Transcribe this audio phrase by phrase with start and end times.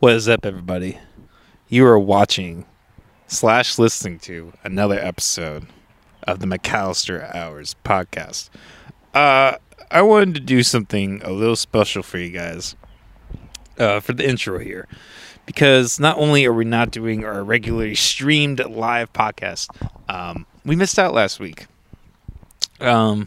[0.00, 0.96] What is up, everybody?
[1.66, 2.66] You are watching
[3.26, 5.66] slash listening to another episode
[6.22, 8.48] of the McAllister Hours podcast.
[9.12, 9.56] Uh,
[9.90, 12.76] I wanted to do something a little special for you guys
[13.76, 14.86] uh, for the intro here,
[15.46, 19.68] because not only are we not doing our regularly streamed live podcast,
[20.08, 21.66] um, we missed out last week.
[22.80, 23.26] Um,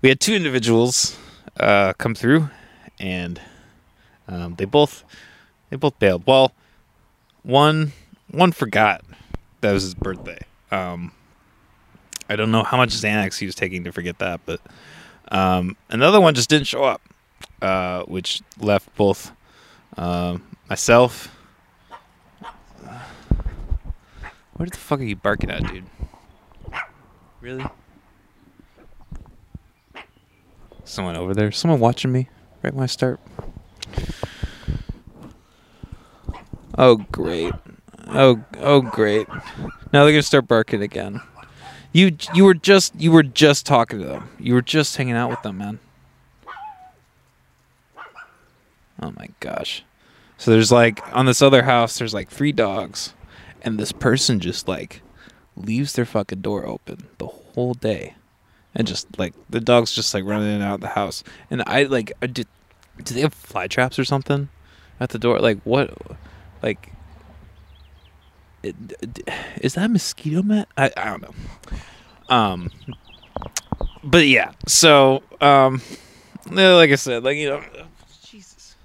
[0.00, 1.16] we had two individuals
[1.60, 2.50] uh, come through,
[2.98, 3.40] and
[4.26, 5.04] um, they both
[5.72, 6.24] they both bailed.
[6.26, 6.52] Well,
[7.44, 7.92] one
[8.30, 9.02] one forgot
[9.62, 10.38] that was his birthday.
[10.70, 11.12] Um,
[12.28, 14.60] I don't know how much Xanax he was taking to forget that, but
[15.28, 17.00] um, another one just didn't show up,
[17.62, 19.32] uh, which left both
[19.96, 20.36] uh,
[20.68, 21.34] myself.
[24.52, 25.84] What the fuck are you barking at, dude?
[27.40, 27.64] Really?
[30.84, 31.50] Someone over there?
[31.50, 32.28] Someone watching me
[32.62, 33.20] right when I start?
[36.78, 37.52] Oh great.
[38.08, 39.28] Oh oh great.
[39.92, 41.20] Now they're gonna start barking again.
[41.92, 44.30] You you were just you were just talking to them.
[44.38, 45.78] You were just hanging out with them, man.
[49.00, 49.84] Oh my gosh.
[50.38, 53.14] So there's like on this other house there's like three dogs
[53.60, 55.02] and this person just like
[55.56, 58.14] leaves their fucking door open the whole day.
[58.74, 61.22] And just like the dogs just like running in and out of the house.
[61.50, 62.46] And I like I did
[63.02, 64.48] do they have fly traps or something
[64.98, 65.38] at the door?
[65.40, 65.94] Like what
[66.62, 66.92] like
[69.60, 70.68] is that mosquito net?
[70.76, 71.34] I, I don't know.
[72.28, 72.70] Um,
[74.04, 74.52] but yeah.
[74.66, 75.82] So um,
[76.50, 77.62] like I said, like you know,
[78.24, 78.76] Jesus.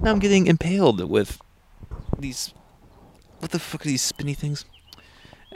[0.00, 1.40] Now I'm getting impaled with
[2.18, 2.52] these.
[3.38, 4.64] What the fuck are these spinny things?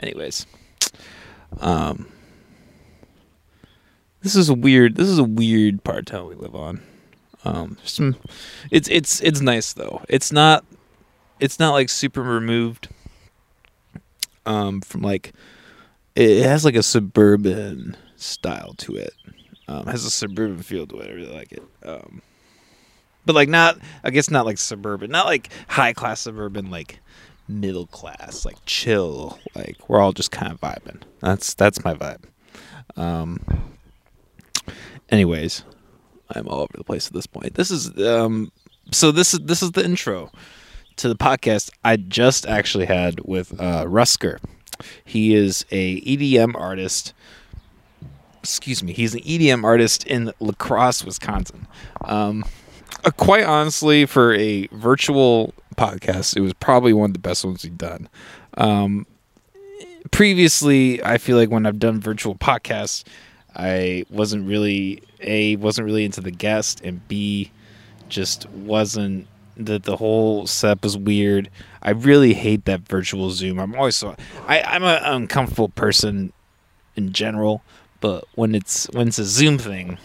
[0.01, 0.45] Anyways,
[1.59, 2.07] um,
[4.21, 4.95] this is a weird.
[4.95, 6.81] This is a weird part town we live on.
[7.45, 8.17] Um, some,
[8.69, 10.03] it's it's it's nice though.
[10.09, 10.65] It's not
[11.39, 12.89] it's not like super removed
[14.45, 15.33] um, from like
[16.15, 19.13] it has like a suburban style to it.
[19.67, 21.09] Um, has a suburban feel to it.
[21.09, 21.63] I really like it.
[21.83, 22.21] Um,
[23.25, 26.99] but like not, I guess not like suburban, not like high class suburban, like
[27.47, 29.39] middle class, like chill.
[29.55, 31.01] Like we're all just kind of vibing.
[31.19, 32.23] That's that's my vibe.
[32.97, 33.39] Um.
[35.09, 35.63] Anyways,
[36.31, 37.53] I'm all over the place at this point.
[37.53, 38.51] This is um.
[38.91, 40.31] So this is this is the intro
[40.99, 44.39] to the podcast I just actually had with uh, Rusker.
[45.05, 47.13] He is a EDM artist.
[48.43, 48.91] Excuse me.
[48.91, 51.67] He's an EDM artist in La Crosse, Wisconsin.
[52.03, 52.43] Um,
[53.05, 57.63] uh, quite honestly, for a virtual podcast, it was probably one of the best ones
[57.63, 58.09] we've done.
[58.57, 59.05] Um,
[60.11, 63.05] previously, I feel like when I've done virtual podcasts,
[63.55, 67.51] I wasn't really a wasn't really into the guest, and b
[68.09, 69.27] just wasn't
[69.59, 71.49] that the whole setup is weird.
[71.81, 73.59] I really hate that virtual Zoom.
[73.59, 74.15] I'm always so
[74.47, 76.33] I, I'm an uncomfortable person
[76.95, 77.61] in general,
[77.99, 79.97] but when it's when it's a Zoom thing,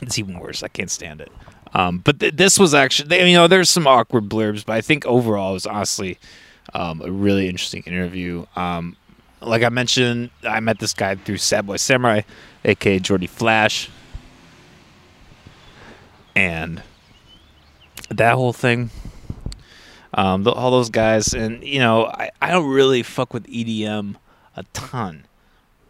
[0.00, 0.62] it's even worse.
[0.62, 1.30] I can't stand it.
[1.74, 5.04] Um, but th- this was actually, you know, there's some awkward blurbs, but I think
[5.04, 6.18] overall it was honestly
[6.72, 8.46] um, a really interesting interview.
[8.56, 8.96] Um,
[9.40, 12.22] like I mentioned, I met this guy through Sad Boy Samurai,
[12.64, 13.90] aka Jordy Flash,
[16.34, 16.82] and
[18.10, 18.90] that whole thing.
[20.14, 24.16] Um, the, all those guys, and you know, I, I don't really fuck with EDM
[24.56, 25.26] a ton,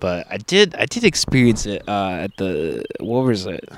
[0.00, 3.68] but I did I did experience it uh, at the what was it,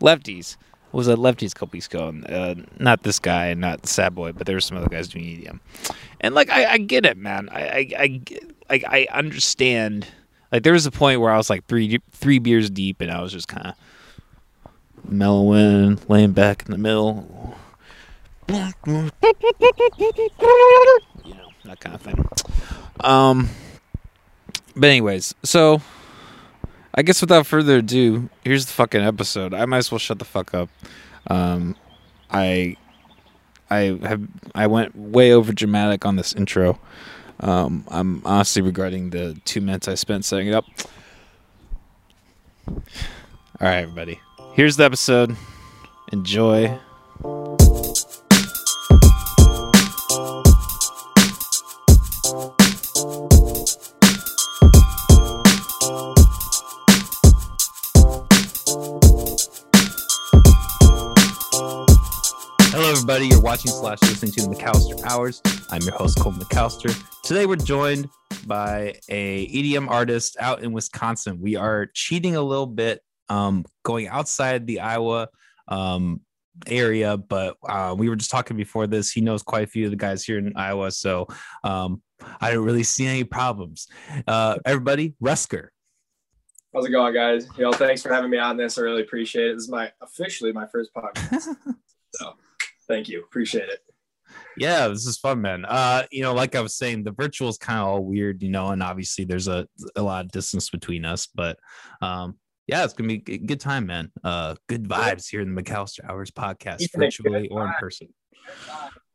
[0.00, 0.56] Lefties.
[0.56, 4.14] It was at Lefties a couple weeks ago, and uh, not this guy not Sad
[4.14, 5.58] Boy, but there were some other guys doing EDM,
[6.20, 7.48] and like I, I get it, man.
[7.50, 8.20] I I,
[8.70, 10.06] I I understand.
[10.50, 13.20] Like there was a point where I was like three three beers deep, and I
[13.20, 13.74] was just kind of
[15.04, 17.56] mellowing, laying back in the middle,
[21.24, 22.24] you know, that kind of thing.
[23.00, 23.48] Um,
[24.74, 25.82] but anyways, so
[26.94, 29.54] I guess without further ado, here's the fucking episode.
[29.54, 30.68] I might as well shut the fuck up.
[31.26, 31.76] Um,
[32.30, 32.76] I
[33.70, 34.22] I have
[34.54, 36.78] I went way over dramatic on this intro.
[37.40, 40.64] Um, I'm honestly regretting the two minutes I spent setting it up.
[42.66, 42.82] All
[43.60, 44.20] right, everybody.
[44.54, 45.36] Here's the episode.
[46.12, 46.78] Enjoy.
[63.10, 63.28] Everybody.
[63.32, 65.40] You're watching slash listening to the McAllister Hours.
[65.70, 66.94] I'm your host, Cole McAllister.
[67.24, 68.06] Today we're joined
[68.46, 71.40] by a EDM artist out in Wisconsin.
[71.40, 73.00] We are cheating a little bit,
[73.30, 75.28] um, going outside the Iowa
[75.68, 76.20] um,
[76.66, 79.10] area, but uh, we were just talking before this.
[79.10, 81.28] He knows quite a few of the guys here in Iowa, so
[81.64, 82.02] um,
[82.42, 83.88] I don't really see any problems.
[84.26, 85.68] Uh, everybody, Rusker.
[86.74, 87.48] How's it going, guys?
[87.56, 88.76] Know, thanks for having me on this.
[88.76, 89.54] I really appreciate it.
[89.54, 91.56] This is my officially my first podcast,
[92.14, 92.34] so
[92.88, 93.22] thank you.
[93.22, 93.80] Appreciate it.
[94.56, 95.64] Yeah, this is fun, man.
[95.64, 98.50] Uh, you know, like I was saying, the virtual is kind of all weird, you
[98.50, 101.58] know, and obviously there's a, a lot of distance between us, but
[102.02, 102.36] um,
[102.66, 104.12] yeah, it's gonna be a good time, man.
[104.22, 108.08] Uh, good vibes here in the McAllister Hours podcast, virtually or in person.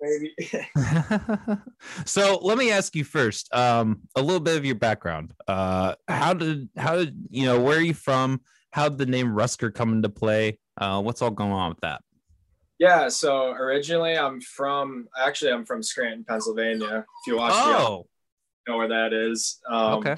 [2.06, 5.34] So let me ask you first, um, a little bit of your background.
[5.48, 8.42] Uh, how did how did you know where are you from?
[8.72, 10.58] How did the name Rusker come into play?
[10.78, 12.02] Uh, what's all going on with that?
[12.84, 17.06] Yeah, so originally I'm from actually I'm from Scranton, Pennsylvania.
[17.22, 18.06] If you watch, oh.
[18.66, 19.60] the, know where that is.
[19.70, 20.18] Um, okay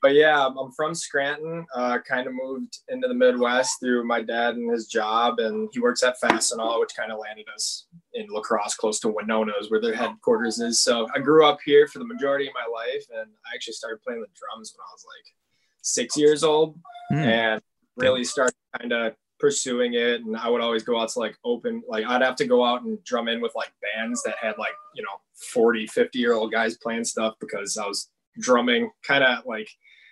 [0.00, 1.66] but yeah, I'm from Scranton.
[1.74, 5.80] Uh, kind of moved into the Midwest through my dad and his job, and he
[5.80, 9.80] works at Fastenal, which kind of landed us in La Crosse, close to Winona's, where
[9.80, 10.80] their headquarters is.
[10.80, 14.00] So I grew up here for the majority of my life, and I actually started
[14.02, 15.34] playing the drums when I was like
[15.82, 16.78] six years old,
[17.12, 17.16] mm.
[17.16, 17.60] and
[17.96, 20.22] really started kind of pursuing it.
[20.22, 22.82] And I would always go out to like open, like I'd have to go out
[22.82, 25.20] and drum in with like bands that had like you know
[25.52, 29.68] 40, 50 year old guys playing stuff because I was drumming kind of like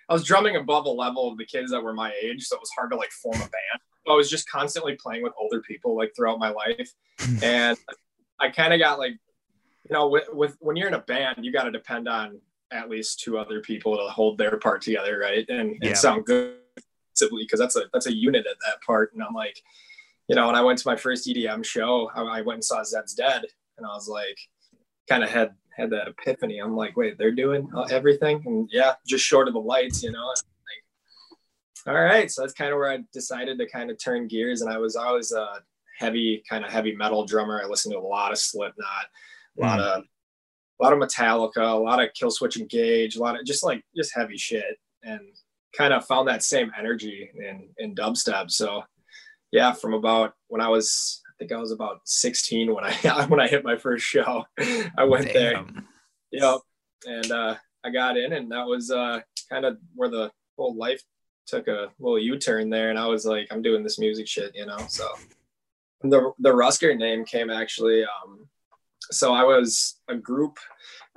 [0.09, 2.61] I was drumming above a level of the kids that were my age, so it
[2.61, 3.81] was hard to like form a band.
[4.09, 7.43] I was just constantly playing with older people like throughout my life, hmm.
[7.43, 7.77] and
[8.39, 11.51] I kind of got like, you know, with, with when you're in a band, you
[11.51, 12.39] got to depend on
[12.71, 15.93] at least two other people to hold their part together, right, and, and yeah.
[15.93, 16.55] sound good
[17.19, 19.13] because that's a that's a unit at that part.
[19.13, 19.61] And I'm like,
[20.27, 22.81] you know, when I went to my first EDM show, I, I went and saw
[22.81, 23.43] Zeds Dead,
[23.77, 24.37] and I was like,
[25.09, 26.59] kind of had had that epiphany.
[26.59, 30.25] I'm like, wait, they're doing everything, and yeah, just short of the lights, you know.
[30.25, 34.61] Like, all right, so that's kind of where I decided to kind of turn gears,
[34.61, 35.61] and I was always a
[35.99, 37.61] heavy, kind of heavy metal drummer.
[37.63, 39.05] I listened to a lot of Slipknot,
[39.57, 39.83] a lot mm.
[39.83, 40.03] of
[40.79, 44.13] a lot of Metallica, a lot of Killswitch Engage, a lot of just like just
[44.13, 45.21] heavy shit, and
[45.75, 48.51] kind of found that same energy in in dubstep.
[48.51, 48.83] So
[49.51, 53.39] yeah, from about when I was I think I was about 16 when I when
[53.39, 54.45] I hit my first show.
[54.97, 55.33] I went Damn.
[55.33, 55.83] there.
[56.31, 56.59] Yep.
[57.05, 61.01] And uh, I got in and that was uh, kind of where the whole life
[61.45, 62.89] took a little U-turn there.
[62.89, 64.77] And I was like, I'm doing this music shit, you know?
[64.89, 65.07] So
[66.01, 68.47] the, the Rusker name came actually, um,
[69.11, 70.57] so I was a group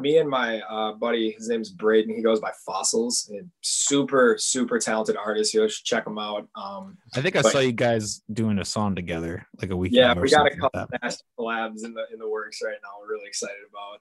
[0.01, 2.15] me and my uh, buddy, his name's Braden.
[2.15, 3.29] He goes by Fossils.
[3.33, 5.55] And super, super talented artist.
[5.55, 6.49] You should check him out.
[6.55, 9.93] Um, I think I but, saw you guys doing a song together like a week.
[9.93, 12.89] Yeah, we got a couple like master collabs in the in the works right now.
[13.01, 14.01] We're really excited about.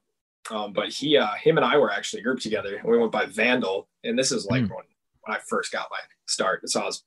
[0.51, 2.77] Um, but he, uh, him and I were actually grouped together.
[2.77, 4.69] And we went by Vandal, and this is like mm.
[4.69, 4.85] when
[5.21, 6.67] when I first got my start.
[6.69, 7.03] So I was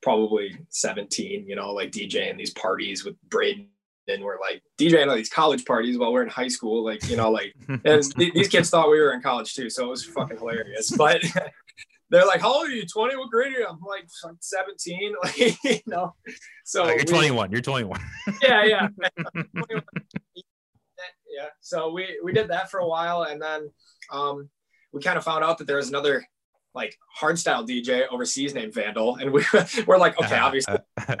[0.00, 1.46] probably 17.
[1.46, 3.68] You know, like DJing these parties with Braden
[4.08, 6.84] and we're like DJing all these college parties while we're in high school.
[6.84, 7.54] Like, you know, like
[8.16, 9.70] these kids thought we were in college too.
[9.70, 10.90] So it was fucking hilarious.
[10.90, 11.22] But
[12.10, 12.86] they're like, How old are you?
[12.86, 13.16] 20?
[13.16, 13.66] What grade are you?
[13.68, 15.14] I'm like, I'm 17.
[15.22, 16.14] Like, you know.
[16.64, 17.52] So you're we, 21.
[17.52, 18.00] You're 21.
[18.42, 18.88] yeah, yeah.
[20.36, 21.48] yeah.
[21.60, 23.70] So we we did that for a while and then
[24.10, 24.48] um
[24.92, 26.24] we kind of found out that there was another
[26.78, 29.44] like hardstyle DJ overseas named Vandal, and we
[29.86, 30.76] we're like, okay, obviously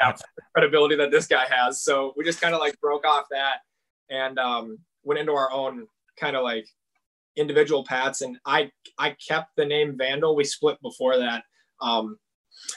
[0.54, 3.58] credibility that this guy has, so we just kind of like broke off that
[4.08, 6.66] and um, went into our own kind of like
[7.36, 8.22] individual paths.
[8.22, 10.36] And I I kept the name Vandal.
[10.36, 11.44] We split before that.
[11.80, 12.18] Um,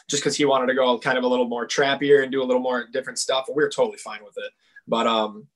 [0.10, 2.46] just because he wanted to go kind of a little more trappier and do a
[2.46, 4.52] little more different stuff, and we were totally fine with it.
[4.88, 5.48] But um,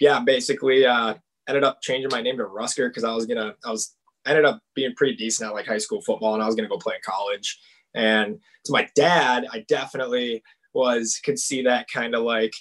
[0.00, 1.14] yeah, basically, uh,
[1.48, 3.94] ended up changing my name to Rusker because I was gonna, I was
[4.26, 6.74] ended up being pretty decent at like high school football and I was going to
[6.74, 7.58] go play in college.
[7.94, 12.52] And to my dad, I definitely was, could see that kind of like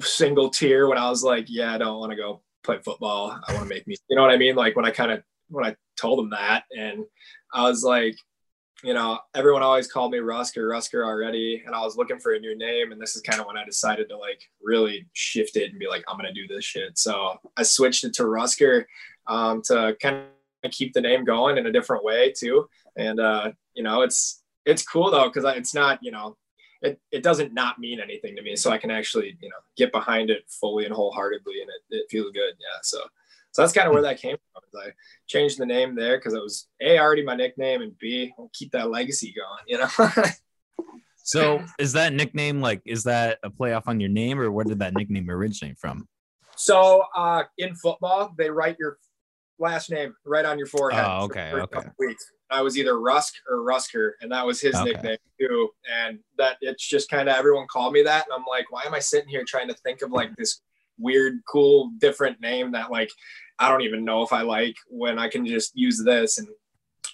[0.00, 3.38] single tear when I was like, yeah, I don't want to go play football.
[3.46, 4.56] I want to make me, you know what I mean?
[4.56, 7.04] Like when I kind of, when I told him that and
[7.52, 8.16] I was like,
[8.82, 11.62] you know, everyone always called me Rusker, Rusker already.
[11.64, 12.90] And I was looking for a new name.
[12.90, 15.86] And this is kind of when I decided to like really shift it and be
[15.86, 16.98] like, I'm going to do this shit.
[16.98, 18.84] So I switched it to Rusker
[19.28, 20.24] um, to kind
[20.64, 22.68] of keep the name going in a different way too.
[22.96, 26.36] And uh, you know, it's it's cool though because it's not you know
[26.82, 28.56] it, it doesn't not mean anything to me.
[28.56, 32.06] So I can actually, you know, get behind it fully and wholeheartedly and it, it
[32.10, 32.54] feels good.
[32.58, 32.78] Yeah.
[32.82, 32.98] So,
[33.52, 34.80] so that's kind of where that came from.
[34.80, 34.90] I
[35.28, 38.72] changed the name there because it was A, already my nickname and B, I'll keep
[38.72, 40.24] that legacy going, you know?
[41.16, 44.80] so is that nickname like, is that a playoff on your name or where did
[44.80, 46.08] that nickname originate from?
[46.56, 48.98] So uh, in football, they write your
[49.62, 51.04] last name right on your forehead.
[51.06, 51.88] Oh, okay, okay.
[51.98, 52.24] Weeks.
[52.50, 54.92] I was either Rusk or Rusker, and that was his okay.
[54.92, 55.70] nickname too.
[55.90, 58.94] And that it's just kind of everyone called me that, and I'm like, why am
[58.94, 60.60] I sitting here trying to think of like this
[60.98, 63.10] weird, cool, different name that like
[63.58, 66.48] I don't even know if I like when I can just use this and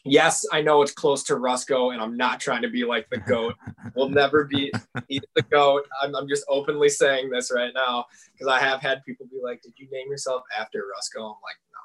[0.04, 3.18] yes, I know it's close to Rusko, and I'm not trying to be like the
[3.18, 3.54] goat.
[3.94, 4.72] we'll never be,
[5.08, 5.86] the goat.
[6.02, 9.62] I'm, I'm, just openly saying this right now because I have had people be like,
[9.62, 11.80] "Did you name yourself after Rusko?" I'm like, "No,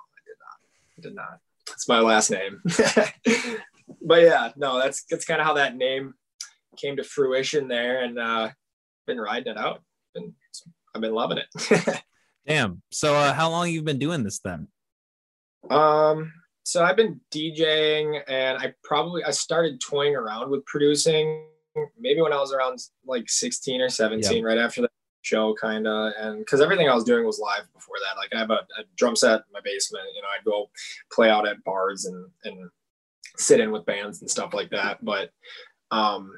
[1.03, 1.39] did not.
[1.71, 2.61] It's my last name."
[4.01, 6.13] but yeah, no, that's that's kind of how that name
[6.77, 8.49] came to fruition there, and uh,
[9.05, 9.81] been riding it out.
[10.13, 10.33] Been,
[10.95, 12.03] I've been loving it.
[12.47, 12.81] Damn.
[12.91, 14.67] So, uh, how long you've been doing this then?
[15.69, 16.33] Um,
[16.63, 21.45] so I've been DJing and I probably I started toying around with producing
[21.99, 24.89] maybe when I was around like 16 or 17 right after the
[25.23, 28.39] show kind of and because everything I was doing was live before that like I
[28.39, 30.69] have a, a, drum set in my basement you know I'd go
[31.11, 32.69] play out at bars and and
[33.37, 35.31] sit in with bands and stuff like that but
[35.91, 36.31] um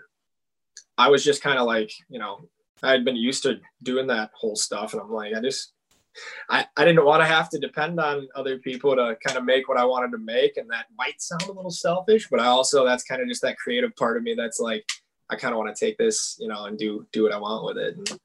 [0.97, 2.47] I was just kind of like you know
[2.83, 5.73] I had been used to doing that whole stuff and I'm like I just
[6.49, 9.67] I, I didn't want to have to depend on other people to kind of make
[9.67, 10.57] what I wanted to make.
[10.57, 13.57] And that might sound a little selfish, but I also, that's kind of just that
[13.57, 14.85] creative part of me that's like,
[15.29, 17.65] I kind of want to take this, you know, and do, do what I want
[17.65, 17.97] with it.
[17.97, 18.19] And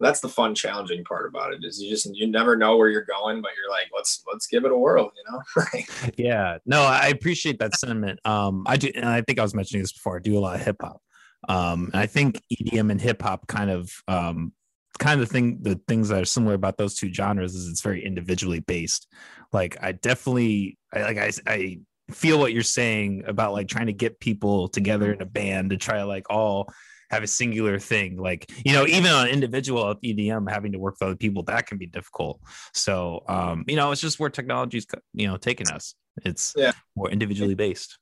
[0.00, 3.04] that's the fun, challenging part about it is you just, you never know where you're
[3.04, 5.42] going, but you're like, let's, let's give it a whirl, you know?
[5.56, 5.86] Right.
[6.16, 8.20] Yeah, no, I appreciate that sentiment.
[8.24, 8.90] Um, I do.
[8.94, 10.16] And I think I was mentioning this before.
[10.16, 11.02] I do a lot of hip hop.
[11.48, 14.52] Um, I think EDM and hip hop kind of um,
[14.98, 18.04] kind of thing the things that are similar about those two genres is it's very
[18.04, 19.08] individually based
[19.50, 21.80] like i definitely I, like I, I
[22.12, 25.76] feel what you're saying about like trying to get people together in a band to
[25.76, 26.72] try like all
[27.10, 31.06] have a singular thing like you know even on individual edm having to work with
[31.08, 32.40] other people that can be difficult.
[32.74, 35.94] So um you know it's just where technology's you know taking us.
[36.24, 36.72] It's yeah.
[36.96, 37.98] more individually based.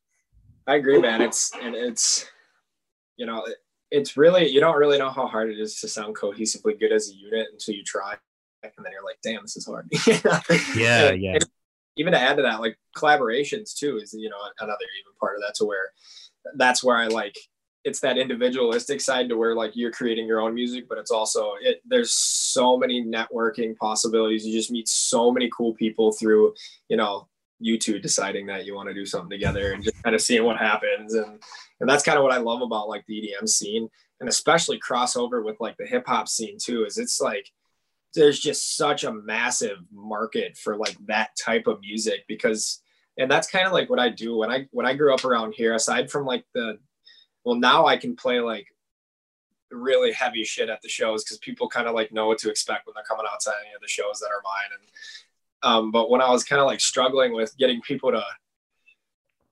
[0.67, 1.23] I agree man.
[1.23, 2.29] It's and it's
[3.17, 3.47] you know
[3.91, 7.11] it's really you don't really know how hard it is to sound cohesively good as
[7.11, 8.15] a unit until you try
[8.63, 9.89] and then you're like damn this is hard.
[10.77, 11.35] Yeah and, yeah.
[11.35, 11.45] and
[11.97, 15.43] even to add to that like collaborations too is you know another even part of
[15.43, 15.93] that to where
[16.57, 17.37] that's where i like
[17.85, 21.53] it's that individualistic side to where like you're creating your own music but it's also
[21.61, 24.47] it there's so many networking possibilities.
[24.47, 26.55] You just meet so many cool people through
[26.89, 27.29] you know
[27.61, 30.45] you two deciding that you want to do something together and just kind of seeing
[30.45, 31.15] what happens.
[31.15, 31.43] And
[31.81, 33.89] and that's kind of what I love about like the EDM scene
[34.21, 37.49] and especially crossover with like the hip hop scene too is it's like
[38.15, 42.83] there's just such a massive market for like that type of music because
[43.19, 44.37] and that's kind of like what I do.
[44.37, 46.79] When I when I grew up around here aside from like the
[47.45, 48.67] well now I can play like
[49.71, 52.87] really heavy shit at the shows because people kind of like know what to expect
[52.87, 54.89] when they're coming outside any of the shows that are mine and
[55.63, 58.23] um, but when I was kind of like struggling with getting people to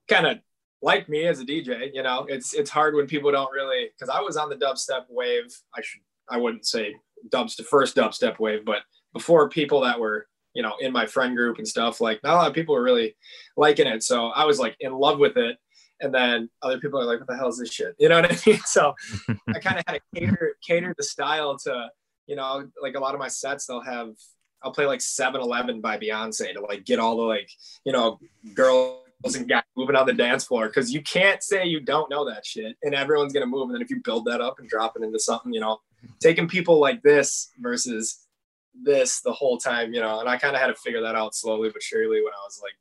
[0.09, 0.39] kind of
[0.83, 4.09] like me as a DJ, you know, it's it's hard when people don't really because
[4.09, 5.57] I was on the dubstep wave.
[5.75, 6.95] I should I wouldn't say
[7.29, 11.59] dubstep first dubstep wave, but before people that were you know in my friend group
[11.59, 13.17] and stuff, like not a lot of people were really
[13.57, 14.03] liking it.
[14.03, 15.59] So I was like in love with it.
[16.01, 18.31] And then other people are like, "What the hell is this shit?" You know what
[18.31, 18.61] I mean?
[18.67, 18.95] So
[19.49, 21.89] I kind of had to cater cater the style to,
[22.27, 23.67] you know, like a lot of my sets.
[23.67, 24.15] They'll have
[24.63, 27.49] I'll play like 7-Eleven by Beyonce to like get all the like,
[27.85, 28.19] you know,
[28.55, 29.03] girls
[29.37, 32.45] and guys moving on the dance floor because you can't say you don't know that
[32.45, 33.69] shit and everyone's gonna move.
[33.69, 35.79] And then if you build that up and drop it into something, you know,
[36.21, 38.27] taking people like this versus
[38.75, 41.35] this the whole time, you know, and I kind of had to figure that out
[41.35, 42.75] slowly but surely when I was like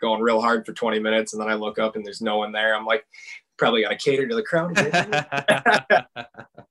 [0.00, 2.52] going real hard for 20 minutes and then I look up and there's no one
[2.52, 2.74] there.
[2.74, 3.04] I'm like,
[3.58, 4.74] probably got to cater to the crowd.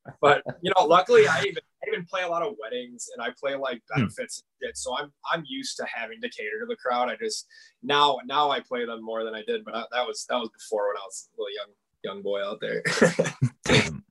[0.22, 3.30] but you know, luckily I even I even play a lot of weddings and I
[3.40, 4.02] play like hmm.
[4.02, 4.78] benefits and shit.
[4.78, 7.10] So I'm I'm used to having to cater to the crowd.
[7.10, 7.46] I just
[7.84, 10.50] now now I play them more than I did, but I, that was that was
[10.50, 12.84] before when I was a little young young boy out there.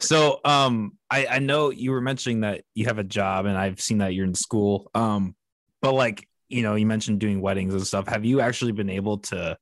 [0.00, 3.80] so um I, I know you were mentioning that you have a job and I've
[3.80, 4.90] seen that you're in school.
[4.94, 5.34] Um
[5.80, 8.08] but like you know, you mentioned doing weddings and stuff.
[8.08, 9.56] Have you actually been able to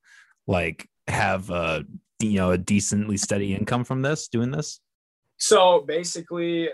[0.47, 1.85] like have a
[2.19, 4.81] you know a decently steady income from this doing this?
[5.37, 6.71] So basically,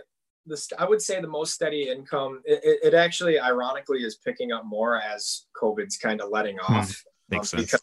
[0.47, 2.41] this I would say the most steady income.
[2.45, 7.05] It, it, actually, ironically, is picking up more as COVID's kind of letting hmm, off.
[7.29, 7.75] Hmm, makes um, sense.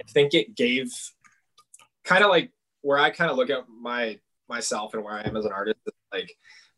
[0.00, 0.92] I think it gave
[2.04, 4.18] kind of like where I kind of look at my
[4.48, 5.78] myself and where I am as an artist.
[6.12, 6.30] Like,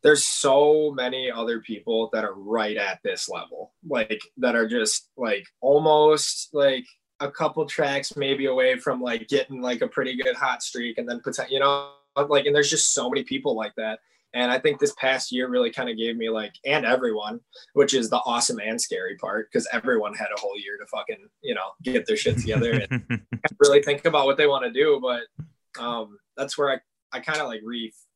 [0.02, 5.10] there's so many other people that are right at this level, like that are just
[5.16, 6.84] like almost like
[7.20, 11.08] a couple tracks maybe away from like getting like a pretty good hot streak and
[11.08, 11.92] then you know
[12.28, 14.00] like and there's just so many people like that
[14.34, 17.40] And I think this past year really kind of gave me like, and everyone,
[17.74, 21.28] which is the awesome and scary part, because everyone had a whole year to fucking,
[21.42, 23.22] you know, get their shit together and
[23.58, 25.00] really think about what they want to do.
[25.02, 26.78] But um, that's where I,
[27.16, 27.60] I kind of like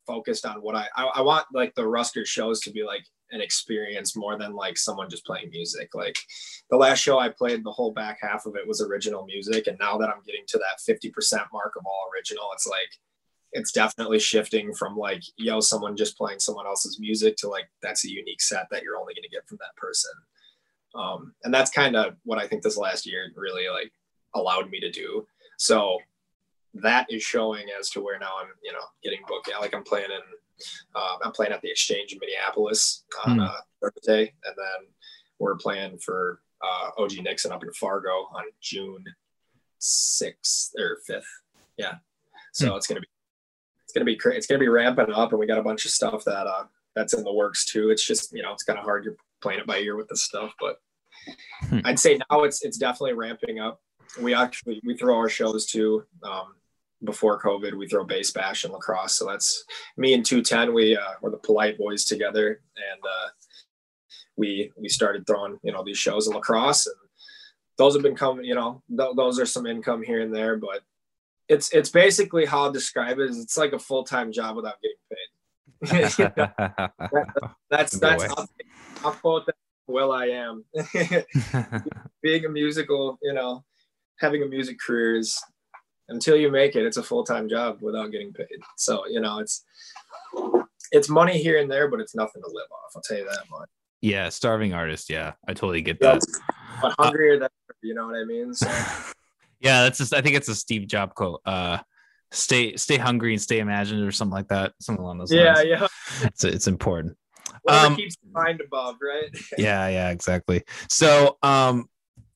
[0.06, 3.40] refocused on what I, I, I want like the Rusker shows to be like an
[3.40, 5.94] experience more than like someone just playing music.
[5.94, 6.16] Like
[6.70, 9.66] the last show I played, the whole back half of it was original music.
[9.66, 11.12] And now that I'm getting to that 50%
[11.52, 12.90] mark of all original, it's like,
[13.52, 18.04] it's definitely shifting from like yo someone just playing someone else's music to like that's
[18.04, 20.10] a unique set that you're only going to get from that person
[20.94, 23.92] um, and that's kind of what i think this last year really like
[24.34, 25.26] allowed me to do
[25.58, 25.98] so
[26.82, 30.10] that is showing as to where now i'm you know getting booked like i'm playing
[30.10, 33.48] in uh, i'm playing at the exchange in minneapolis on mm.
[33.48, 34.88] uh, thursday and then
[35.38, 39.04] we're playing for uh, og nixon up in fargo on june
[39.80, 41.24] 6th or 5th
[41.76, 41.94] yeah
[42.52, 42.76] so mm.
[42.76, 43.08] it's going to be
[43.86, 44.38] it's gonna be crazy.
[44.38, 46.64] It's gonna be ramping up, and we got a bunch of stuff that uh
[46.96, 47.90] that's in the works too.
[47.90, 49.04] It's just you know it's kind of hard.
[49.04, 50.80] You're playing it by ear with this stuff, but
[51.68, 51.78] hmm.
[51.84, 53.80] I'd say now it's it's definitely ramping up.
[54.20, 56.04] We actually we throw our shows too.
[56.24, 56.56] Um,
[57.06, 59.14] before COVID, we throw Bass Bash and La Crosse.
[59.14, 59.64] So that's
[59.96, 60.74] me and 210.
[60.74, 63.28] We uh, we're the polite boys together, and uh,
[64.36, 66.96] we we started throwing you know these shows in La Crosse, and
[67.78, 68.44] those have been coming.
[68.44, 70.82] You know, th- those are some income here and there, but
[71.48, 74.76] it's it's basically how I'll describe it is it's like a full time job without
[74.82, 76.18] getting paid.
[76.18, 76.48] you know?
[76.58, 78.48] that, that's that's I'll,
[79.04, 79.54] I'll, quote that
[79.86, 80.64] well I am.
[82.22, 83.64] Being a musical, you know,
[84.18, 85.40] having a music career is
[86.08, 88.58] until you make it, it's a full time job without getting paid.
[88.76, 89.64] So you know, it's
[90.92, 92.92] it's money here and there, but it's nothing to live off.
[92.94, 93.68] I'll tell you that much.
[94.00, 95.10] Yeah, starving artist.
[95.10, 96.22] Yeah, I totally get that.
[96.80, 97.48] But hungrier uh, than
[97.82, 98.54] you know what I mean.
[98.54, 98.68] So.
[99.58, 101.40] Yeah, that's just I think it's a Steve Jobs quote.
[101.44, 101.78] Uh
[102.30, 104.72] stay stay hungry and stay imaginative or something like that.
[104.80, 105.66] Something along those yeah, lines.
[105.66, 105.86] Yeah, yeah.
[106.26, 107.16] It's it's important.
[107.62, 109.30] Whatever um, keeps the mind above, right?
[109.58, 110.62] yeah, yeah, exactly.
[110.88, 111.88] So um,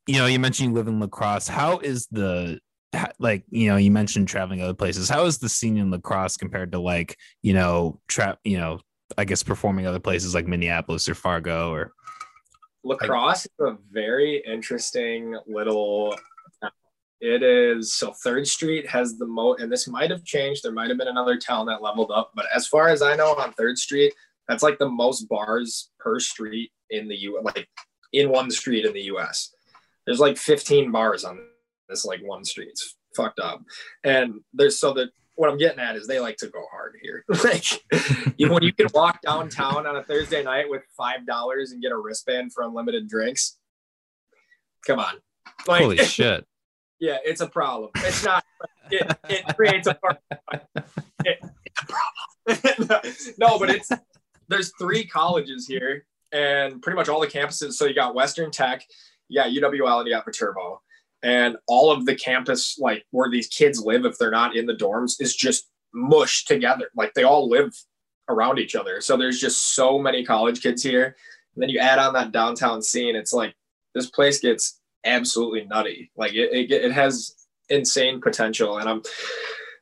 [0.06, 2.58] you know, you mentioned you live in La Crosse How is the
[3.18, 6.37] like you know you mentioned traveling other places how is the scene in La Crosse
[6.37, 8.80] compared to like you know trap you know
[9.16, 11.92] i guess performing other places like minneapolis or fargo or
[12.82, 16.14] La Crosse is a very interesting little
[17.20, 20.62] it is so Third Street has the most, and this might have changed.
[20.62, 23.34] There might have been another town that leveled up, but as far as I know,
[23.34, 24.14] on Third Street,
[24.49, 27.41] that's like the most bars per street in the U.
[27.43, 27.69] Like
[28.12, 29.54] in one street in the U.S.
[30.06, 31.41] There's like 15 bars on
[31.90, 32.68] this like one street.
[32.70, 33.62] It's fucked up,
[34.04, 37.24] and there's so that what I'm getting at is they like to go hard here.
[37.44, 37.64] like
[38.38, 41.92] you, when you can walk downtown on a Thursday night with five dollars and get
[41.92, 43.58] a wristband for unlimited drinks.
[44.86, 45.14] Come on,
[45.66, 46.46] like, holy shit!
[47.00, 47.90] yeah, it's a problem.
[47.96, 48.44] It's not.
[48.90, 50.22] It, it creates a problem.
[51.24, 53.14] It, it's a problem.
[53.38, 53.90] no, but it's
[54.48, 57.72] there's three colleges here, and pretty much all the campuses.
[57.72, 58.84] So you got Western Tech,
[59.28, 60.82] you got UWL, and you got Viterbo,
[61.23, 64.75] and all of the campus, like where these kids live, if they're not in the
[64.75, 66.89] dorms, is just mushed together.
[66.97, 67.75] Like they all live
[68.28, 69.00] around each other.
[69.00, 71.17] So there's just so many college kids here.
[71.54, 73.54] And then you add on that downtown scene, it's like
[73.95, 76.11] this place gets absolutely nutty.
[76.17, 77.35] Like it, it, it has
[77.69, 79.02] insane potential, and I'm.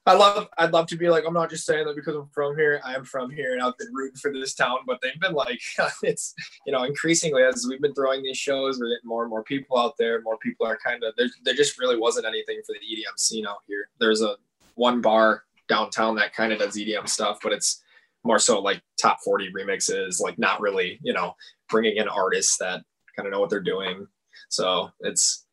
[0.07, 0.49] I love.
[0.57, 1.25] I'd love to be like.
[1.27, 2.81] I'm not just saying that because I'm from here.
[2.85, 4.79] I am from here, and I've been rooting for this town.
[4.87, 5.61] But they've been like,
[6.03, 6.35] it's
[6.67, 9.79] you know, increasingly as we've been throwing these shows, we're getting more and more people
[9.79, 10.23] out there.
[10.23, 11.29] More people are kind of there.
[11.45, 13.89] There just really wasn't anything for the EDM scene out here.
[14.01, 14.37] There's a
[14.77, 17.83] one bar downtown that kind of does EDM stuff, but it's
[18.25, 21.35] more so like top 40 remixes, like not really, you know,
[21.69, 22.83] bringing in artists that
[23.15, 24.07] kind of know what they're doing.
[24.49, 25.47] So it's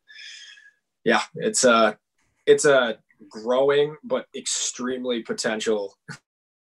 [1.04, 1.98] yeah, it's a
[2.46, 2.98] it's a
[3.28, 5.96] growing but extremely potential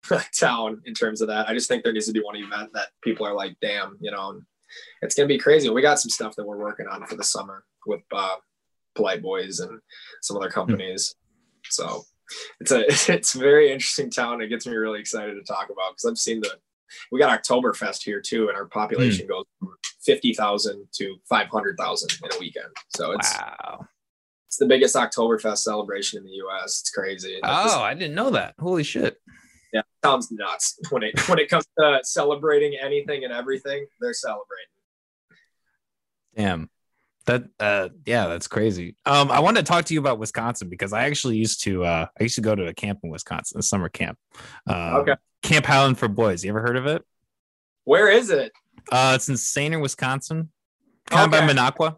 [0.40, 1.50] town in terms of that.
[1.50, 4.12] I just think there needs to be one event that people are like, damn, you
[4.12, 4.42] know,
[5.02, 5.70] it's gonna be crazy.
[5.70, 8.36] We got some stuff that we're working on for the summer with uh,
[8.96, 9.80] Polite Boys and
[10.22, 11.16] some other companies.
[11.16, 11.68] Mm-hmm.
[11.70, 12.04] So
[12.60, 14.42] it's a it's a very interesting town.
[14.42, 16.52] It gets me really excited to talk about because I've seen the
[17.12, 19.30] we got Oktoberfest here too, and our population mm.
[19.30, 19.70] goes from
[20.02, 22.70] fifty thousand to five hundred thousand in a weekend.
[22.96, 23.88] So it's wow.
[24.48, 26.80] It's the biggest Oktoberfest celebration in the U.S.
[26.82, 27.40] It's crazy.
[27.44, 28.56] Oh, I didn't know that.
[28.60, 29.18] Holy shit!
[29.74, 33.86] Yeah, sounds nuts when it when it comes to celebrating anything and everything.
[34.00, 34.68] They're celebrating.
[36.36, 36.70] Damn.
[37.26, 38.96] That uh yeah, that's crazy.
[39.06, 42.08] Um I want to talk to you about Wisconsin because I actually used to uh
[42.18, 44.18] I used to go to a camp in Wisconsin, a summer camp.
[44.70, 45.16] Uh, okay.
[45.44, 46.46] Camp Highland for Boys.
[46.46, 47.04] You ever heard of it?
[47.84, 48.54] Where is it?
[48.90, 50.50] Uh it's in Sayner, Wisconsin.
[51.08, 51.44] Kind okay.
[51.44, 51.96] of by Minocqua.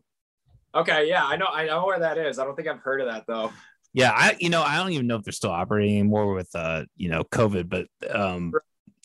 [0.75, 2.39] Okay, yeah, I know I know where that is.
[2.39, 3.51] I don't think I've heard of that though.
[3.93, 6.85] Yeah, I you know, I don't even know if they're still operating anymore with uh,
[6.95, 8.53] you know, COVID, but um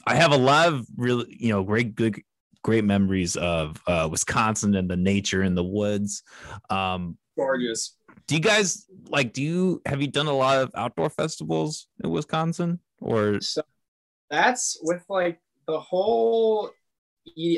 [0.07, 2.20] I have a lot of really, you know, great, good,
[2.62, 6.22] great memories of uh, Wisconsin and the nature in the woods.
[6.70, 7.96] Um, Gorgeous.
[8.27, 9.33] Do you guys like?
[9.33, 13.40] Do you have you done a lot of outdoor festivals in Wisconsin or?
[13.40, 13.62] So
[14.31, 16.70] that's with like the whole.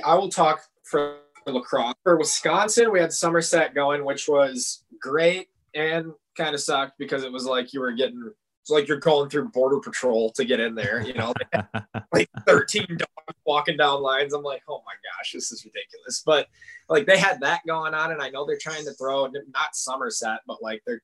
[0.05, 1.19] I will talk for
[1.53, 2.91] La Crosse for Wisconsin.
[2.91, 7.73] We had Somerset going, which was great and kind of sucked because it was like
[7.73, 8.33] you were getting
[8.67, 11.33] it's like you're going through border patrol to get in there, you know,
[12.13, 14.33] like 13 dogs walking down lines.
[14.35, 16.25] I'm like, oh my gosh, this is ridiculous.
[16.27, 16.49] But
[16.89, 20.41] like they had that going on, and I know they're trying to throw not Somerset,
[20.49, 21.01] but like they're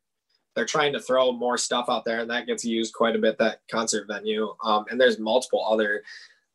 [0.57, 3.39] they're trying to throw more stuff out there, and that gets used quite a bit.
[3.39, 6.03] That concert venue, um, and there's multiple other.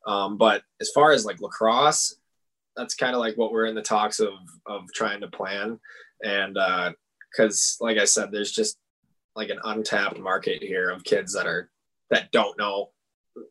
[0.06, 2.16] Um, but as far as like La Crosse,
[2.78, 4.34] that's kind of like what we're in the talks of
[4.66, 5.78] of trying to plan,
[6.22, 6.56] and
[7.30, 8.78] because uh, like I said, there's just
[9.34, 11.70] like an untapped market here of kids that are
[12.10, 12.90] that don't know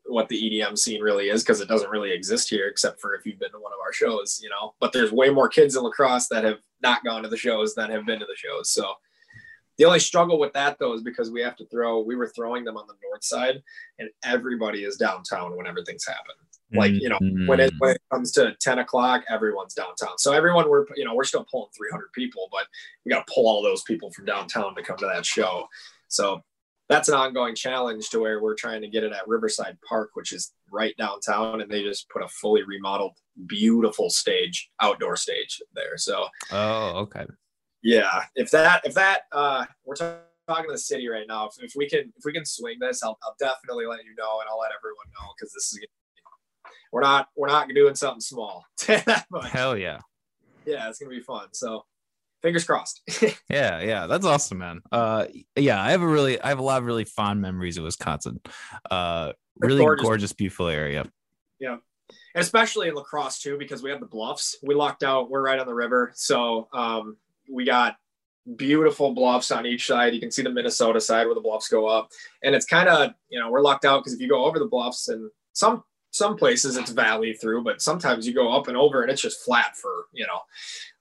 [0.05, 3.25] what the EDM scene really is because it doesn't really exist here except for if
[3.25, 4.73] you've been to one of our shows, you know.
[4.79, 7.75] But there's way more kids in La Crosse that have not gone to the shows
[7.75, 8.69] than have been to the shows.
[8.69, 8.93] So
[9.77, 12.63] the only struggle with that though is because we have to throw we were throwing
[12.63, 13.61] them on the north side
[13.99, 16.39] and everybody is downtown when everything's happened.
[16.73, 17.47] Like, you know, mm-hmm.
[17.47, 20.17] when it when it comes to 10 o'clock, everyone's downtown.
[20.17, 22.65] So everyone we're you know, we're still pulling 300 people, but
[23.05, 25.67] we got to pull all those people from downtown to come to that show.
[26.09, 26.41] So
[26.89, 30.31] that's an ongoing challenge to where we're trying to get it at Riverside Park, which
[30.31, 33.13] is right downtown, and they just put a fully remodeled,
[33.45, 35.97] beautiful stage, outdoor stage there.
[35.97, 37.25] So, oh, okay,
[37.83, 38.23] yeah.
[38.35, 41.47] If that, if that, uh, we're talking to the city right now.
[41.47, 44.39] If, if we can, if we can swing this, I'll, I'll definitely let you know,
[44.39, 45.79] and I'll let everyone know because this is
[46.91, 48.65] we're not we're not doing something small.
[49.51, 49.99] Hell yeah.
[50.65, 51.47] Yeah, it's gonna be fun.
[51.53, 51.85] So
[52.41, 53.01] fingers crossed.
[53.49, 54.81] yeah, yeah, that's awesome, man.
[54.91, 57.83] Uh, yeah, I have a really, I have a lot of really fond memories of
[57.83, 58.39] Wisconsin.
[58.89, 60.03] Uh, really gorgeous.
[60.03, 61.05] gorgeous, beautiful area.
[61.59, 61.77] Yeah,
[62.35, 64.55] and especially in La Crosse too, because we have the bluffs.
[64.63, 65.29] We locked out.
[65.29, 67.17] We're right on the river, so um,
[67.51, 67.97] we got
[68.55, 70.13] beautiful bluffs on each side.
[70.13, 72.11] You can see the Minnesota side where the bluffs go up,
[72.43, 74.65] and it's kind of you know we're locked out because if you go over the
[74.65, 79.01] bluffs and some some places it's valley through, but sometimes you go up and over
[79.01, 80.39] and it's just flat for, you know,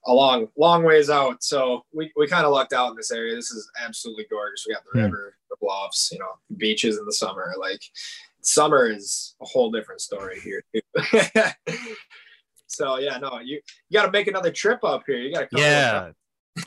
[0.05, 1.43] a long, long ways out.
[1.43, 3.35] So we, we kind of lucked out in this area.
[3.35, 4.65] This is absolutely gorgeous.
[4.67, 5.05] We got the hmm.
[5.05, 7.53] river, the bluffs, you know, beaches in the summer.
[7.59, 7.81] Like
[8.41, 10.63] summer is a whole different story here.
[12.67, 15.17] so yeah, no, you, you got to make another trip up here.
[15.17, 16.11] You got to Yeah.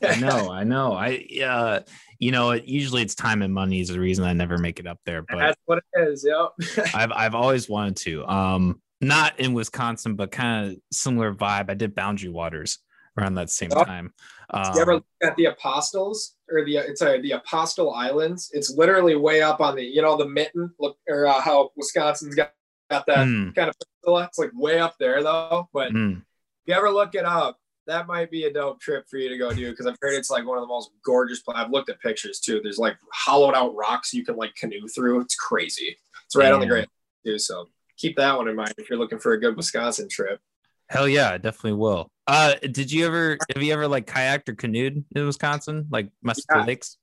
[0.03, 0.93] I know, I know.
[0.93, 1.81] I uh
[2.19, 5.01] you know, usually it's time and money is the reason I never make it up
[5.07, 5.23] there.
[5.23, 6.27] But that's what it is.
[6.27, 6.87] Yep.
[6.95, 8.27] I've I've always wanted to.
[8.27, 11.71] Um, not in Wisconsin, but kind of similar vibe.
[11.71, 12.79] I did Boundary Waters
[13.17, 13.85] around that same oh.
[13.85, 14.13] time.
[14.51, 18.51] Um, you ever look at the Apostles or the it's a, the Apostle Islands?
[18.53, 22.35] It's literally way up on the you know the mitten look or uh, how Wisconsin's
[22.35, 22.53] got
[22.91, 23.55] got that mm.
[23.55, 23.77] kind of
[24.25, 25.69] it's like way up there though.
[25.73, 26.17] But mm.
[26.19, 26.23] if
[26.67, 27.59] you ever look it up,
[27.91, 30.31] that might be a dope trip for you to go do because I've heard it's
[30.31, 31.43] like one of the most gorgeous.
[31.53, 32.61] I've looked at pictures too.
[32.63, 35.21] There's like hollowed out rocks you can like canoe through.
[35.23, 35.97] It's crazy.
[36.25, 36.89] It's right on the Great
[37.27, 37.39] too.
[37.39, 40.41] So keep that one in mind if you're looking for a good Wisconsin trip.
[40.89, 42.09] Hell yeah, I definitely will.
[42.29, 46.45] Uh, did you ever have you ever like kayaked or canoed in Wisconsin, like Muskie
[46.49, 46.65] yeah.
[46.65, 46.97] Lakes?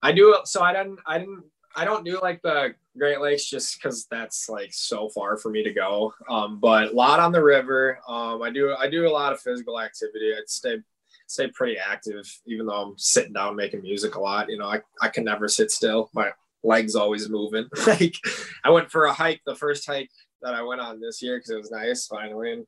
[0.00, 0.38] I do.
[0.44, 1.00] So I didn't.
[1.06, 1.42] I didn't.
[1.76, 5.62] I don't do like the Great Lakes just because that's like so far for me
[5.62, 6.12] to go.
[6.28, 7.98] Um, but a lot on the river.
[8.08, 10.32] Um, I do I do a lot of physical activity.
[10.36, 10.78] I'd stay
[11.26, 14.50] stay pretty active, even though I'm sitting down making music a lot.
[14.50, 16.10] You know, I, I can never sit still.
[16.12, 16.30] My
[16.64, 17.68] legs always moving.
[17.86, 18.16] like
[18.64, 20.10] I went for a hike, the first hike
[20.42, 22.66] that I went on this year because it was nice finally, and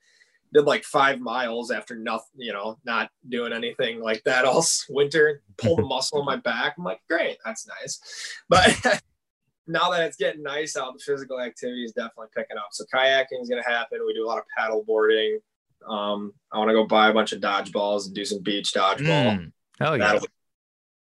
[0.52, 5.42] did like five miles after nothing, you know, not doing anything like that all winter.
[5.56, 6.74] Pulled a muscle in my back.
[6.76, 8.00] I'm like, great, that's nice.
[8.48, 9.02] But
[9.66, 12.68] now that it's getting nice out, the physical activity is definitely picking up.
[12.72, 14.00] So kayaking is going to happen.
[14.06, 15.38] We do a lot of paddle boarding.
[15.88, 19.38] Um, I want to go buy a bunch of dodgeballs and do some beach dodgeball.
[19.38, 20.18] Mm, hell yeah.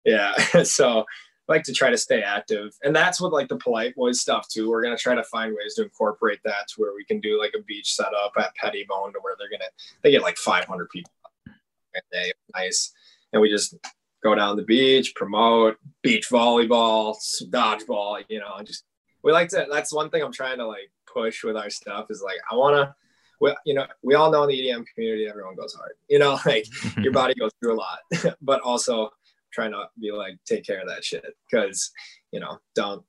[0.04, 0.62] yeah.
[0.62, 1.04] so
[1.48, 2.76] like to try to stay active.
[2.84, 4.68] And that's what like the polite boys stuff too.
[4.68, 7.54] We're to try to find ways to incorporate that to where we can do like
[7.58, 9.64] a beach setup at Pettibone to where they're to,
[10.02, 11.10] they get like 500 people
[11.48, 12.32] a day.
[12.54, 12.92] Nice.
[13.32, 13.74] And we just
[14.22, 17.16] go down the beach, promote beach volleyball,
[17.50, 18.84] dodgeball, you know, just
[19.22, 22.22] we like to that's one thing I'm trying to like push with our stuff is
[22.22, 22.94] like I wanna
[23.40, 25.92] we, you know, we all know in the EDM community everyone goes hard.
[26.08, 26.66] You know, like
[26.98, 27.98] your body goes through a lot.
[28.42, 29.10] but also
[29.58, 31.24] trying to be like take care of that shit.
[31.52, 31.90] Cause,
[32.30, 33.04] you know, don't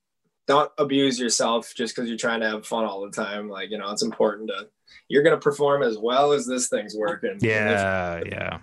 [0.48, 3.50] don't abuse yourself just because you're trying to have fun all the time.
[3.50, 4.68] Like, you know, it's important to
[5.08, 7.38] you're gonna perform as well as this thing's working.
[7.40, 8.58] Yeah, yeah.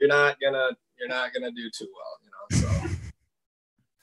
[0.00, 2.88] You're not gonna you're not to do too well, you know.
[2.90, 2.94] So,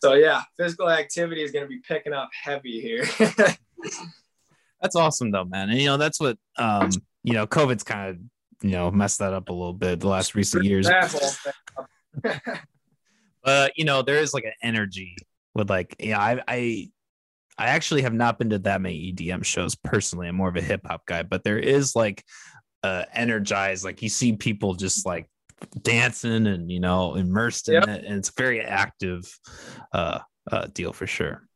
[0.10, 3.06] so yeah, physical activity is to be picking up heavy here.
[4.82, 5.70] That's awesome though, man.
[5.70, 6.90] And you know, that's what um,
[7.24, 8.18] you know, COVID's kind of
[8.62, 10.88] you know messed that up a little bit the last recent years.
[13.50, 15.16] but you know, there is like an energy
[15.56, 16.92] with like, yeah, I I
[17.58, 20.28] I actually have not been to that many EDM shows personally.
[20.28, 22.24] I'm more of a hip hop guy, but there is like
[22.84, 25.28] uh energized, like you see people just like
[25.82, 27.88] dancing and you know immersed in yep.
[27.88, 29.26] it and it's very active
[29.92, 31.49] uh, uh deal for sure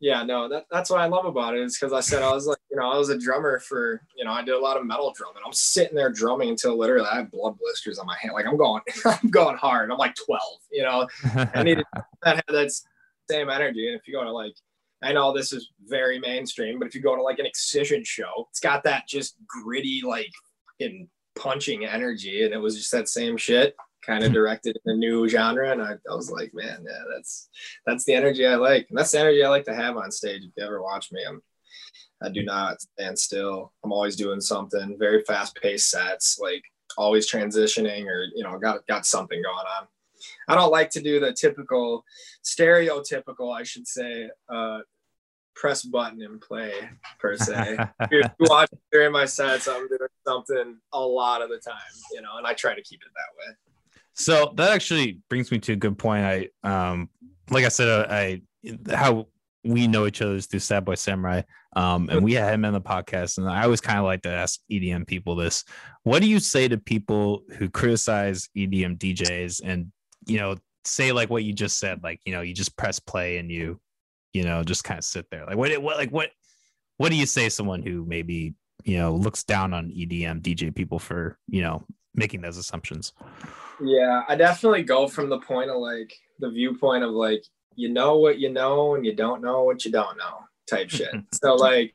[0.00, 2.46] yeah no that, that's what i love about it is because i said i was
[2.46, 4.84] like you know i was a drummer for you know i did a lot of
[4.84, 5.42] metal drumming.
[5.44, 8.34] I'm sitting there drumming until literally i have blood blisters on my hand.
[8.34, 9.90] Like i'm going i'm going hard.
[9.90, 11.08] I'm like 12 you know?
[11.54, 11.84] I needed
[12.22, 12.70] that that
[13.30, 13.88] same energy.
[13.88, 14.54] And if you go to like
[15.02, 18.46] I know this is very mainstream, but if you go to like an Excision show,
[18.50, 20.32] it's got that just gritty, like
[20.78, 24.96] in punching energy, and it was just that same shit, kind of directed in a
[24.96, 25.70] new genre.
[25.72, 27.48] And I, I was like, man, yeah, that's
[27.86, 30.42] that's the energy I like, and that's the energy I like to have on stage.
[30.44, 31.42] If you ever watch me, I'm
[32.22, 33.72] I do not stand still.
[33.84, 34.96] I'm always doing something.
[34.98, 36.62] Very fast paced sets, like
[36.96, 39.88] always transitioning, or you know, got got something going on.
[40.48, 42.04] I don't like to do the typical,
[42.42, 44.78] stereotypical, I should say, uh,
[45.54, 46.72] press button and play
[47.18, 47.76] per se.
[48.00, 51.76] if you watch during my sets, I'm doing something a lot of the time,
[52.12, 53.56] you know, and I try to keep it that way.
[54.16, 56.24] So that actually brings me to a good point.
[56.24, 57.10] I um
[57.50, 58.42] like I said, uh, I
[58.94, 59.28] how
[59.64, 61.42] we know each other is through Sad Boy Samurai.
[61.74, 64.30] Um, and we had him on the podcast, and I always kind of like to
[64.30, 65.64] ask EDM people this:
[66.04, 69.92] What do you say to people who criticize EDM DJs and
[70.26, 73.38] you know say like what you just said, like you know you just press play
[73.38, 73.78] and you
[74.36, 75.46] you know, just kind of sit there.
[75.46, 76.28] Like what, what, like what,
[76.98, 80.98] what do you say someone who maybe, you know, looks down on EDM DJ people
[80.98, 83.14] for, you know, making those assumptions?
[83.80, 88.16] Yeah, I definitely go from the point of like the viewpoint of like, you know
[88.16, 91.14] what you know and you don't know what you don't know type shit.
[91.32, 91.94] so like,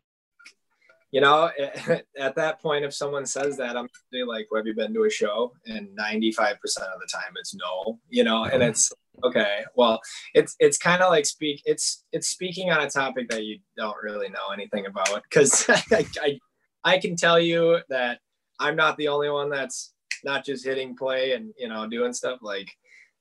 [1.11, 1.49] you know,
[2.17, 3.89] at that point, if someone says that, I'm
[4.27, 5.53] like, well, have you been to a show?
[5.65, 8.91] And 95% of the time it's no, you know, and it's
[9.23, 9.63] Okay.
[9.75, 10.01] Well,
[10.33, 11.61] it's it's kind of like speak.
[11.65, 16.05] It's it's speaking on a topic that you don't really know anything about because I,
[16.21, 16.39] I
[16.83, 18.19] I can tell you that
[18.59, 22.39] I'm not the only one that's not just hitting play and you know doing stuff.
[22.41, 22.69] Like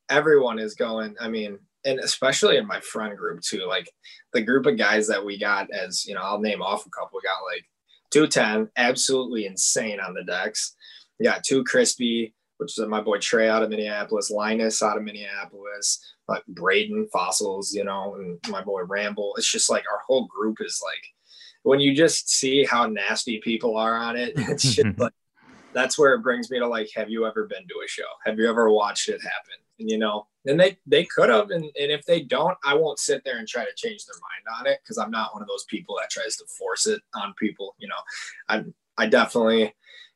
[0.09, 1.17] everyone is going.
[1.21, 3.67] I mean, and especially in my friend group too.
[3.67, 3.91] Like
[4.33, 7.19] the group of guys that we got as you know, I'll name off a couple.
[7.19, 7.65] We got like
[8.11, 10.75] 210, absolutely insane on the decks.
[11.19, 15.03] We got two crispy which is my boy Trey out of Minneapolis, Linus out of
[15.03, 19.33] Minneapolis, like Braden Fossils, you know, and my boy Ramble.
[19.39, 21.03] It's just like our whole group is like
[21.63, 25.15] when you just see how nasty people are on it, it's just like
[25.73, 28.03] that's where it brings me to like, have you ever been to a show?
[28.25, 29.55] Have you ever watched it happen?
[29.79, 32.99] And you know, and they they could have, and, and if they don't, I won't
[32.99, 35.49] sit there and try to change their mind on it because I'm not one of
[35.49, 37.75] those people that tries to force it on people.
[37.79, 37.95] You know,
[38.49, 38.65] I
[38.99, 39.75] I definitely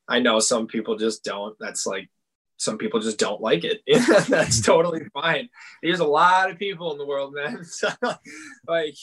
[0.08, 1.56] I know some people just don't.
[1.58, 2.08] That's like
[2.56, 3.82] some people just don't like it.
[4.28, 5.48] That's totally fine.
[5.82, 7.64] There's a lot of people in the world, man.
[7.64, 7.88] So,
[8.68, 8.94] like,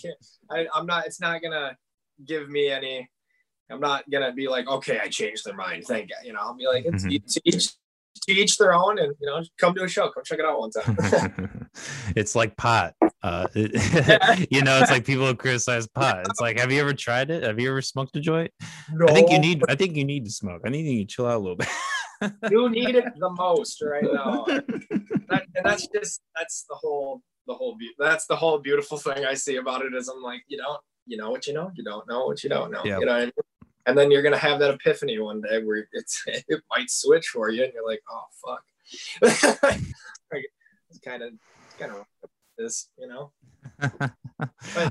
[0.49, 1.05] I, I'm not.
[1.05, 1.77] It's not gonna
[2.25, 3.09] give me any.
[3.71, 5.85] I'm not gonna be like, okay, I changed their mind.
[5.85, 6.15] Thank you.
[6.25, 7.25] You know, I'll be like, it's mm-hmm.
[7.25, 7.69] to each
[8.27, 10.59] to each their own, and you know, come to a show, come check it out
[10.59, 11.69] one time.
[12.15, 12.93] it's like pot.
[13.23, 16.25] Uh, it, you know, it's like people who criticize pot.
[16.29, 17.43] It's like, have you ever tried it?
[17.43, 18.51] Have you ever smoked a joint?
[18.93, 19.07] No.
[19.07, 19.63] I think you need.
[19.69, 20.61] I think you need to smoke.
[20.65, 21.69] I need you to chill out a little bit
[22.49, 24.45] you need it the most right now.
[24.45, 29.25] That, and that's just that's the whole the whole be- that's the whole beautiful thing
[29.25, 31.83] I see about it is I'm like you don't you know what you know you
[31.83, 32.99] don't know what you don't know yep.
[32.99, 33.31] you know I mean?
[33.85, 37.49] And then you're gonna have that epiphany one day where it's it might switch for
[37.49, 38.63] you and you're like oh fuck
[40.89, 41.33] it's kind of
[41.79, 42.05] kind of
[42.57, 43.31] this you know
[43.79, 44.13] but,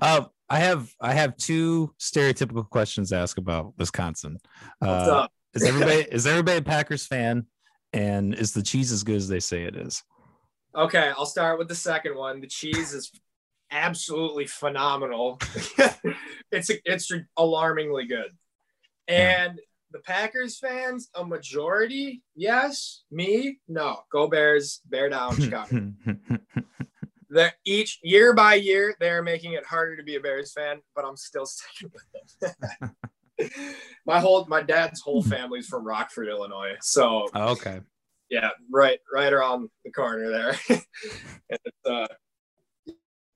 [0.03, 4.39] uh, I have I have two stereotypical questions to ask about Wisconsin.
[4.81, 7.47] Uh, is everybody is everybody a Packers fan?
[7.93, 10.03] And is the cheese as good as they say it is?
[10.75, 12.41] Okay, I'll start with the second one.
[12.41, 13.11] The cheese is
[13.71, 15.41] absolutely phenomenal.
[16.53, 18.37] it's it's alarmingly good.
[19.11, 19.63] And yeah.
[19.93, 23.03] the Packers fans, a majority, yes.
[23.11, 24.01] Me, no.
[24.11, 25.93] Go Bears, bear down, Chicago.
[27.29, 31.05] they're each year by year, they're making it harder to be a Bears fan, but
[31.05, 32.05] I'm still sticking with
[32.41, 32.95] them
[34.07, 36.77] my whole my dad's whole family's from Rockford, Illinois.
[36.81, 37.81] So oh, okay.
[38.29, 40.57] Yeah, right, right around the corner there.
[40.69, 40.81] and
[41.49, 42.07] it's, uh,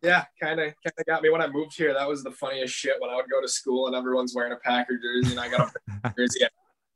[0.04, 1.92] yeah, kind of kind of got me when I moved here.
[1.94, 4.56] That was the funniest shit when I would go to school and everyone's wearing a
[4.56, 6.40] Packer jersey and I got a jersey.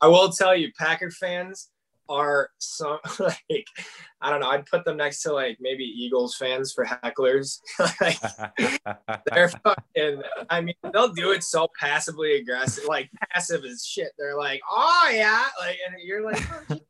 [0.00, 1.70] I will tell you, Packer fans
[2.08, 3.66] are some like
[4.20, 4.48] I don't know.
[4.48, 7.60] I'd put them next to like maybe Eagles fans for hecklers.
[8.00, 8.18] like,
[9.26, 10.22] they're fucking.
[10.50, 14.12] I mean, they'll do it so passively aggressive, like passive as shit.
[14.18, 16.80] They're like, oh yeah, like, and you're like, oh,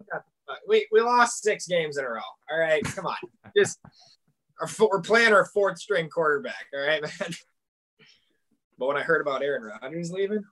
[0.67, 2.21] we we lost six games in a row.
[2.51, 3.17] All right, come on,
[3.57, 3.79] just
[4.79, 6.67] we're playing our fourth string quarterback.
[6.75, 7.35] All right, man.
[8.79, 10.45] But when I heard about Aaron Rodgers leaving,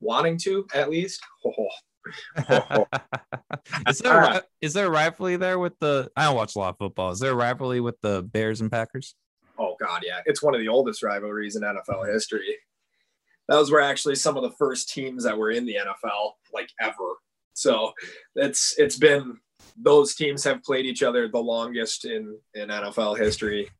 [0.00, 1.20] wanting to at least.
[2.48, 2.86] Oh, oh,
[3.88, 4.40] is there ah.
[4.60, 6.08] is there a rivalry there with the?
[6.14, 7.10] I don't watch a lot of football.
[7.10, 9.16] Is there a rivalry with the Bears and Packers?
[9.58, 12.58] Oh God, yeah, it's one of the oldest rivalries in NFL history.
[13.48, 17.16] Those were actually some of the first teams that were in the NFL, like ever.
[17.54, 17.92] So
[18.36, 19.38] it's it's been
[19.80, 23.70] those teams have played each other the longest in in NFL history.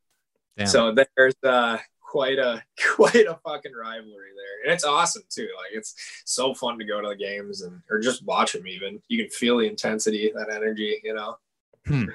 [0.57, 0.67] Damn.
[0.67, 2.63] So there's uh quite a
[2.95, 5.49] quite a fucking rivalry there, and it's awesome too.
[5.57, 5.93] Like it's
[6.25, 8.67] so fun to go to the games and or just watch them.
[8.67, 10.99] Even you can feel the intensity, that energy.
[11.03, 11.37] You know.
[11.85, 12.05] Hmm.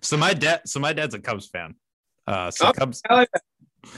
[0.00, 1.74] So my dad, so my dad's a Cubs fan.
[2.26, 3.02] Uh, so oh, Cubs,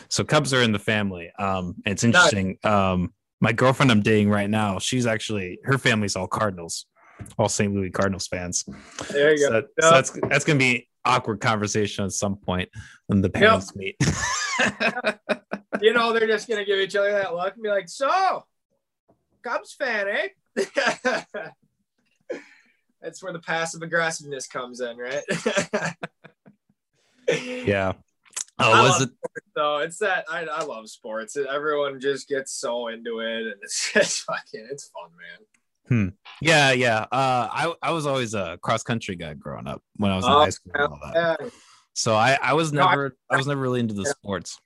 [0.08, 1.30] so Cubs are in the family.
[1.38, 2.58] Um, it's interesting.
[2.64, 6.86] Um, my girlfriend I'm dating right now, she's actually her family's all Cardinals,
[7.38, 7.74] all St.
[7.74, 8.64] Louis Cardinals fans.
[9.10, 9.66] There you so, go.
[9.80, 12.68] So that's that's gonna be awkward conversation at some point
[13.06, 13.76] when the parents yep.
[13.76, 13.96] meet.
[15.82, 18.44] you know, they're just gonna give each other that look and be like, "So,
[19.42, 20.28] Cubs fan, eh?"
[23.02, 25.22] That's where the passive aggressiveness comes in, right?
[27.66, 27.92] yeah.
[28.58, 29.10] Oh, was it?
[29.54, 31.36] So it's that I, I love sports.
[31.36, 35.46] Everyone just gets so into it, and it's just fucking it's fun, man.
[35.88, 36.08] Hmm.
[36.40, 37.00] Yeah, yeah.
[37.12, 40.32] Uh, I I was always a cross country guy growing up when I was in
[40.32, 40.98] oh, high school.
[41.14, 41.36] Yeah.
[41.92, 44.58] So I I was never no, I, I was never really into the sports.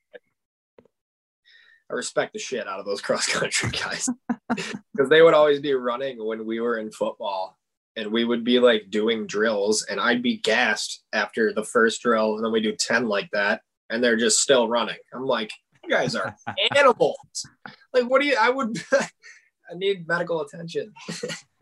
[1.90, 4.08] I respect the shit out of those cross country guys
[4.48, 7.58] because they would always be running when we were in football
[7.96, 12.36] and we would be like doing drills and I'd be gassed after the first drill
[12.36, 14.98] and then we do 10 like that and they're just still running.
[15.12, 15.50] I'm like,
[15.82, 16.36] you guys are
[16.76, 17.46] animals.
[17.92, 18.76] Like, what do you, I would,
[19.70, 20.92] I need medical attention.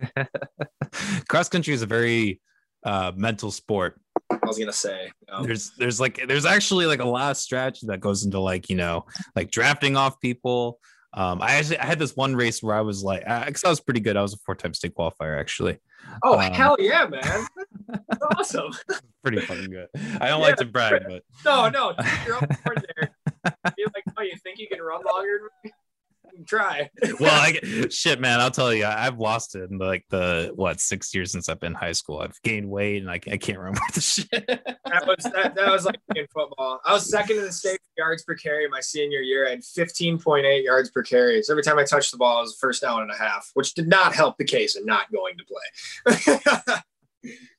[1.28, 2.40] cross country is a very
[2.84, 4.00] uh, mental sport.
[4.30, 7.86] I was gonna say um, there's there's like there's actually like a lot of strategy
[7.88, 10.78] that goes into like you know like drafting off people.
[11.14, 13.70] Um, I actually I had this one race where I was like, because I, I
[13.70, 14.16] was pretty good.
[14.16, 15.78] I was a four-time state qualifier actually.
[16.22, 17.46] Oh um, hell yeah, man!
[18.38, 18.72] Awesome.
[19.22, 19.86] pretty fucking good.
[20.20, 21.94] I don't yeah, like to brag, but no, no,
[22.26, 23.10] you're up there.
[23.78, 25.50] You're like, oh, you think you can run longer
[26.38, 26.44] me?
[26.44, 26.90] try.
[27.20, 31.14] well, I, shit, man, I'll tell you, I've lost it in like the what six
[31.14, 32.18] years since I've been high school.
[32.18, 34.28] I've gained weight and I, I can't remember the shit.
[34.30, 36.80] that was that, that was like in football.
[36.84, 39.46] I was second in the state yards per carry my senior year.
[39.46, 41.42] I had 15.8 yards per carry.
[41.42, 43.74] So every time I touched the ball, it was first down and a half, which
[43.74, 46.82] did not help the case of not going to play.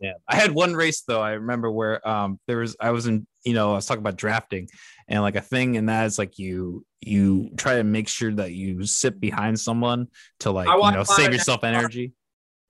[0.00, 1.20] Yeah, I had one race though.
[1.20, 4.16] I remember where um there was I was in you know I was talking about
[4.16, 4.68] drafting
[5.08, 8.52] and like a thing and that is like you you try to make sure that
[8.52, 10.08] you sit behind someone
[10.40, 12.12] to like you know save yourself energy.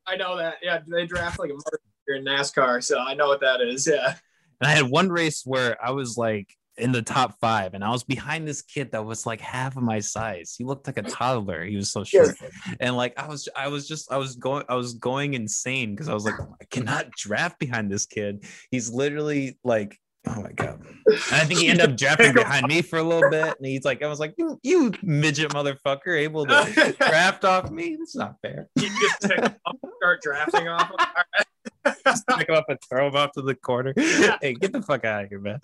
[0.06, 0.56] I know that.
[0.62, 3.86] Yeah, they draft like a in NASCAR, so I know what that is.
[3.86, 4.14] Yeah.
[4.60, 6.48] And I had one race where I was like
[6.80, 9.82] in the top five, and I was behind this kid that was like half of
[9.82, 10.54] my size.
[10.56, 11.64] He looked like a toddler.
[11.64, 12.34] He was so short,
[12.80, 16.08] and like I was, I was just, I was going, I was going insane because
[16.08, 18.44] I was like, oh, I cannot draft behind this kid.
[18.70, 20.82] He's literally like Oh my god!
[21.06, 23.84] And I think he ended up drafting behind me for a little bit, and he's
[23.84, 27.96] like, "I was like, you, you midget motherfucker, able to draft off me?
[27.98, 31.94] That's not fair." You just start drafting off him.
[32.04, 33.94] just pick him up and throw him off to the corner.
[33.96, 35.58] Hey, get the fuck out of here, man!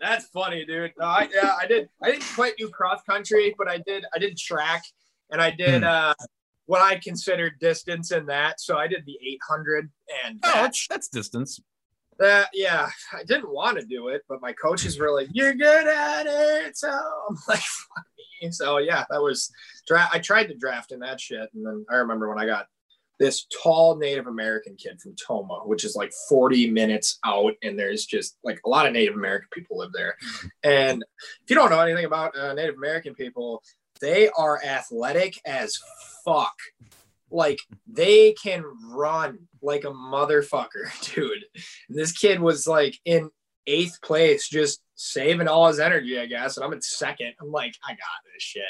[0.00, 0.92] That's funny, dude.
[0.98, 1.88] No, I, yeah, I did.
[2.02, 4.04] I didn't quite do cross country, but I did.
[4.14, 4.84] I did track,
[5.30, 5.82] and I did.
[5.82, 5.88] Hmm.
[5.88, 6.14] uh
[6.66, 8.60] what I considered distance in that.
[8.60, 9.90] So I did the 800
[10.26, 11.60] and oh, that's, that's distance.
[12.18, 15.86] That yeah, I didn't want to do it, but my coaches were like, "You're good
[15.86, 18.06] at it," so I'm like, "Fuck
[18.40, 19.52] me." So yeah, that was
[19.86, 20.14] draft.
[20.14, 22.68] I tried to draft in that shit, and then I remember when I got
[23.18, 28.04] this tall Native American kid from Tomah, which is like 40 minutes out, and there's
[28.04, 30.16] just like a lot of Native American people live there.
[30.64, 31.04] And
[31.42, 33.62] if you don't know anything about uh, Native American people,
[34.00, 35.78] they are athletic as
[36.24, 36.54] fuck
[37.30, 41.44] like they can run like a motherfucker, dude.
[41.88, 43.30] And this kid was like in
[43.66, 46.56] eighth place, just saving all his energy, I guess.
[46.56, 47.34] And I'm in second.
[47.40, 48.62] I'm like, I got this shit.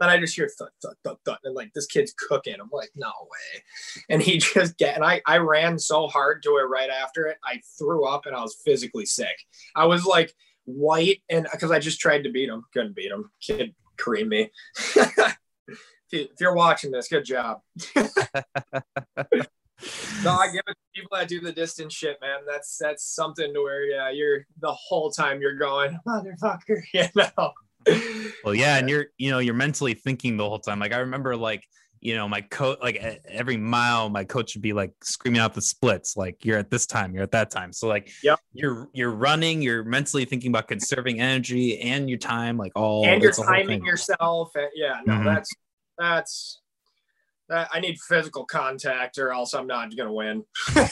[0.00, 2.56] Then I just hear thud, thud, thud, thud, and like this kid's cooking.
[2.60, 3.62] I'm like, no way.
[4.08, 7.38] And he just get and I I ran so hard to it right after it,
[7.44, 9.36] I threw up and I was physically sick.
[9.74, 10.34] I was like
[10.64, 13.30] white and because I just tried to beat him, couldn't beat him.
[13.40, 14.50] Kid creamed me.
[16.12, 17.60] if you're watching this, good job.
[17.96, 18.00] no,
[20.30, 22.40] I give it to people that do the distance shit, man.
[22.46, 27.52] That's that's something to where yeah, you're the whole time you're going, motherfucker, you know.
[28.44, 30.78] Well, yeah, and you're you know you're mentally thinking the whole time.
[30.78, 31.64] Like I remember like
[32.04, 35.62] you know, my coach, like every mile, my coach would be like screaming out the
[35.62, 37.72] splits, like you're at this time, you're at that time.
[37.72, 42.58] So like, yeah you're you're running, you're mentally thinking about conserving energy and your time,
[42.58, 44.50] like all and you're timing yourself.
[44.54, 45.24] And, yeah, no, mm-hmm.
[45.24, 45.50] that's
[45.98, 46.60] that's
[47.48, 47.70] that.
[47.72, 50.44] I need physical contact, or else I'm not gonna win.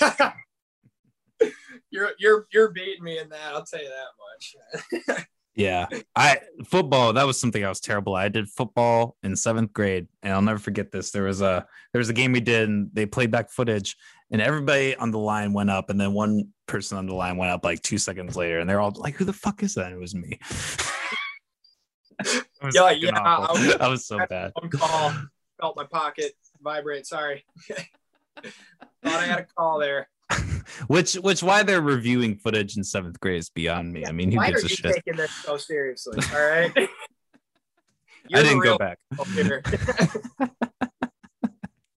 [1.90, 3.52] you're you're you're beating me in that.
[3.52, 5.26] I'll tell you that much.
[5.54, 5.86] Yeah,
[6.16, 7.12] I football.
[7.12, 8.16] That was something I was terrible.
[8.16, 8.24] At.
[8.24, 11.10] I did football in seventh grade, and I'll never forget this.
[11.10, 13.96] There was a there was a game we did, and they played back footage,
[14.30, 17.52] and everybody on the line went up, and then one person on the line went
[17.52, 19.96] up like two seconds later, and they're all like, "Who the fuck is that?" And
[19.96, 20.38] it was me.
[22.62, 23.18] was yeah, yeah.
[23.18, 24.52] I was, I was so bad.
[24.70, 25.12] Call
[25.60, 26.32] felt my pocket
[26.62, 27.06] vibrate.
[27.06, 28.54] Sorry, thought
[29.04, 30.08] I had a call there.
[30.86, 34.06] which which why they're reviewing footage in seventh grade is beyond me.
[34.06, 34.94] I mean, who why gives a shit?
[34.94, 36.72] Taking this so seriously, all right.
[38.34, 38.98] I didn't go back.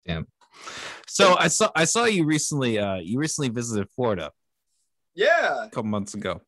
[0.05, 0.27] Damn.
[1.07, 2.79] So I saw I saw you recently.
[2.79, 4.31] Uh, you recently visited Florida.
[5.13, 6.41] Yeah, a couple months ago.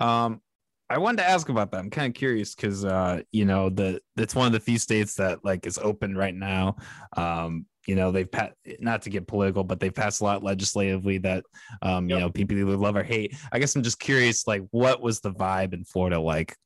[0.00, 0.40] Um,
[0.88, 1.78] I wanted to ask about that.
[1.78, 5.14] I'm kind of curious because uh, you know the it's one of the few states
[5.16, 6.76] that like is open right now.
[7.16, 11.18] Um, you know they've passed not to get political but they've passed a lot legislatively
[11.18, 11.44] that
[11.82, 12.16] um yep.
[12.16, 15.20] you know people either love or hate i guess i'm just curious like what was
[15.20, 16.56] the vibe in florida like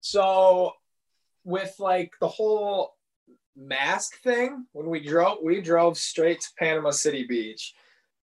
[0.00, 0.72] so
[1.44, 2.94] with like the whole
[3.56, 7.74] mask thing when we drove we drove straight to panama city beach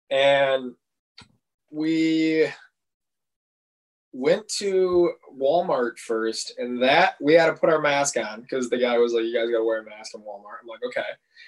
[0.09, 0.73] and
[1.69, 2.47] we
[4.13, 8.77] went to Walmart first, and that we had to put our mask on because the
[8.77, 11.01] guy was like, "You guys got to wear a mask in Walmart." I'm like, "Okay."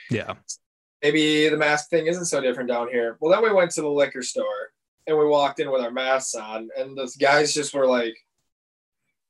[0.09, 0.33] Yeah.
[1.01, 3.17] Maybe the mask thing isn't so different down here.
[3.19, 4.73] Well, then we went to the liquor store
[5.07, 8.15] and we walked in with our masks on, and the guys just were like,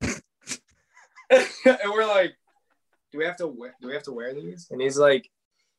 [1.30, 2.34] and we're like,
[3.12, 3.74] "Do we have to wear?
[3.80, 5.30] Do we have to wear these?" And he's like,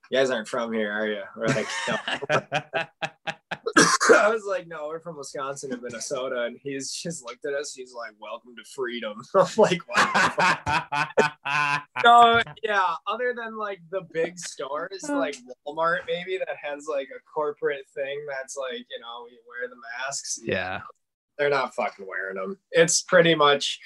[0.10, 2.84] "You guys aren't from here, are you?" We're like, "No."
[4.62, 6.44] Like, no, we're from Wisconsin and Minnesota.
[6.44, 7.74] And he's just looked at us.
[7.74, 9.24] He's like, welcome to freedom.
[9.36, 9.82] I'm like,
[12.04, 15.36] so, yeah, other than like the big stores like
[15.68, 19.78] Walmart, maybe that has like a corporate thing that's like, you know, you wear the
[19.98, 20.40] masks.
[20.44, 20.82] Yeah.
[21.40, 22.60] They're not fucking wearing them.
[22.72, 23.80] It's pretty much,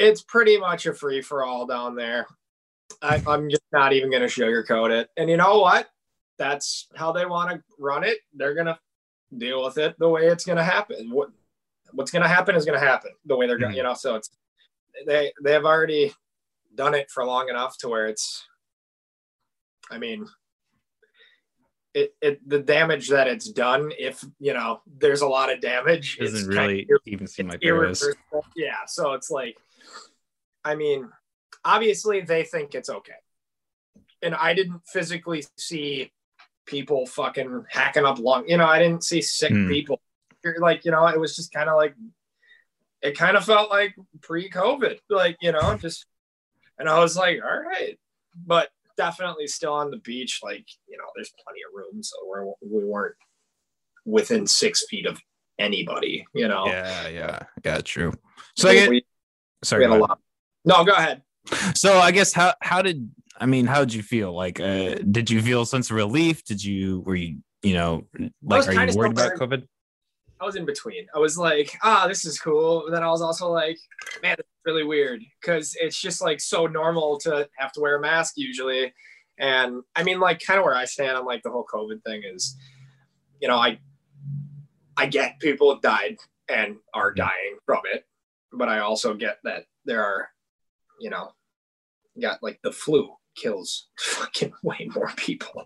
[0.00, 2.26] it's pretty much a free for all down there.
[3.00, 5.10] I, I'm just not even going to sugarcoat it.
[5.16, 5.88] And you know what?
[6.38, 8.18] That's how they want to run it.
[8.34, 8.76] They're going to
[9.36, 11.10] deal with it the way it's going to happen.
[11.10, 11.30] What
[11.92, 13.72] what's going to happen is going to happen the way they're going.
[13.72, 13.78] Mm-hmm.
[13.78, 14.30] You know, so it's
[15.06, 16.12] they they have already
[16.74, 18.46] done it for long enough to where it's.
[19.90, 20.26] I mean,
[21.94, 23.92] it, it the damage that it's done.
[23.98, 26.18] If you know, there's a lot of damage.
[26.18, 28.06] Doesn't really of, even seem like there is.
[28.56, 29.56] Yeah, so it's like,
[30.64, 31.08] I mean,
[31.64, 33.14] obviously they think it's okay,
[34.22, 36.12] and I didn't physically see
[36.66, 38.48] people fucking hacking up lung.
[38.48, 39.68] You know, I didn't see sick mm.
[39.68, 40.00] people.
[40.58, 41.94] Like, you know, it was just kind of like,
[43.02, 46.06] it kind of felt like pre-COVID, like, you know, just,
[46.78, 47.98] and I was like, all right,
[48.46, 50.40] but definitely still on the beach.
[50.42, 52.02] Like, you know, there's plenty of room.
[52.02, 53.16] So we're, we weren't
[54.04, 55.20] within six feet of
[55.58, 56.66] anybody, you know?
[56.66, 57.08] Yeah.
[57.08, 57.42] Yeah.
[57.64, 57.80] Yeah.
[57.80, 58.12] True.
[58.56, 59.04] So I get, we,
[59.64, 59.88] sorry.
[59.88, 60.06] We
[60.64, 61.22] no, go ahead.
[61.74, 64.32] So I guess how, how did I mean, how did you feel?
[64.32, 66.44] Like, uh, did you feel a sense of relief?
[66.44, 68.06] Did you, were you, you know,
[68.42, 69.66] like, are you worried about COVID?
[70.40, 71.06] I was in between.
[71.14, 72.84] I was like, ah, this is cool.
[72.86, 73.78] But then I was also like,
[74.22, 78.00] man, it's really weird because it's just like so normal to have to wear a
[78.00, 78.92] mask usually.
[79.38, 82.22] And I mean, like, kind of where I stand on like the whole COVID thing
[82.24, 82.56] is,
[83.40, 83.78] you know, I,
[84.96, 86.16] I get people have died
[86.48, 88.04] and are dying from it,
[88.52, 90.28] but I also get that there are,
[91.00, 91.32] you know,
[92.20, 95.64] got like the flu kills fucking way more people.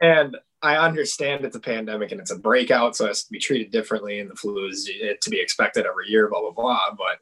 [0.00, 3.38] and I understand it's a pandemic and it's a breakout, so it has to be
[3.38, 4.20] treated differently.
[4.20, 4.88] And the flu is
[5.20, 6.90] to be expected every year, blah blah blah.
[6.96, 7.18] But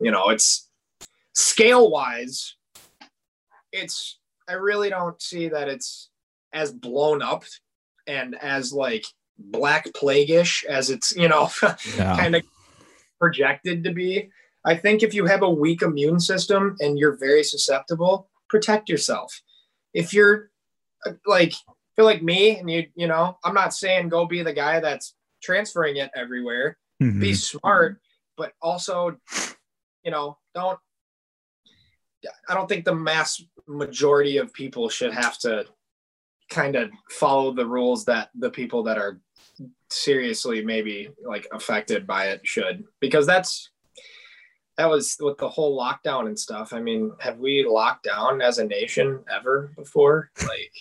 [0.00, 0.68] you know, it's
[1.34, 2.56] scale wise,
[3.72, 6.10] it's I really don't see that it's
[6.52, 7.44] as blown up
[8.06, 9.04] and as like
[9.38, 11.48] black plagueish as it's you know
[11.96, 12.16] yeah.
[12.16, 12.42] kind of
[13.20, 14.30] projected to be.
[14.64, 19.40] I think if you have a weak immune system and you're very susceptible, protect yourself.
[19.94, 20.50] If you're
[21.26, 21.54] like
[21.96, 25.14] feel like me and you you know, I'm not saying go be the guy that's
[25.42, 26.76] transferring it everywhere.
[27.02, 27.20] Mm-hmm.
[27.20, 28.00] Be smart,
[28.36, 29.16] but also
[30.04, 30.78] you know, don't
[32.48, 35.64] I don't think the mass majority of people should have to
[36.50, 39.20] kind of follow the rules that the people that are
[39.88, 43.69] seriously maybe like affected by it should because that's
[44.80, 46.72] that was with the whole lockdown and stuff.
[46.72, 50.30] I mean, have we locked down as a nation ever before?
[50.40, 50.72] Like,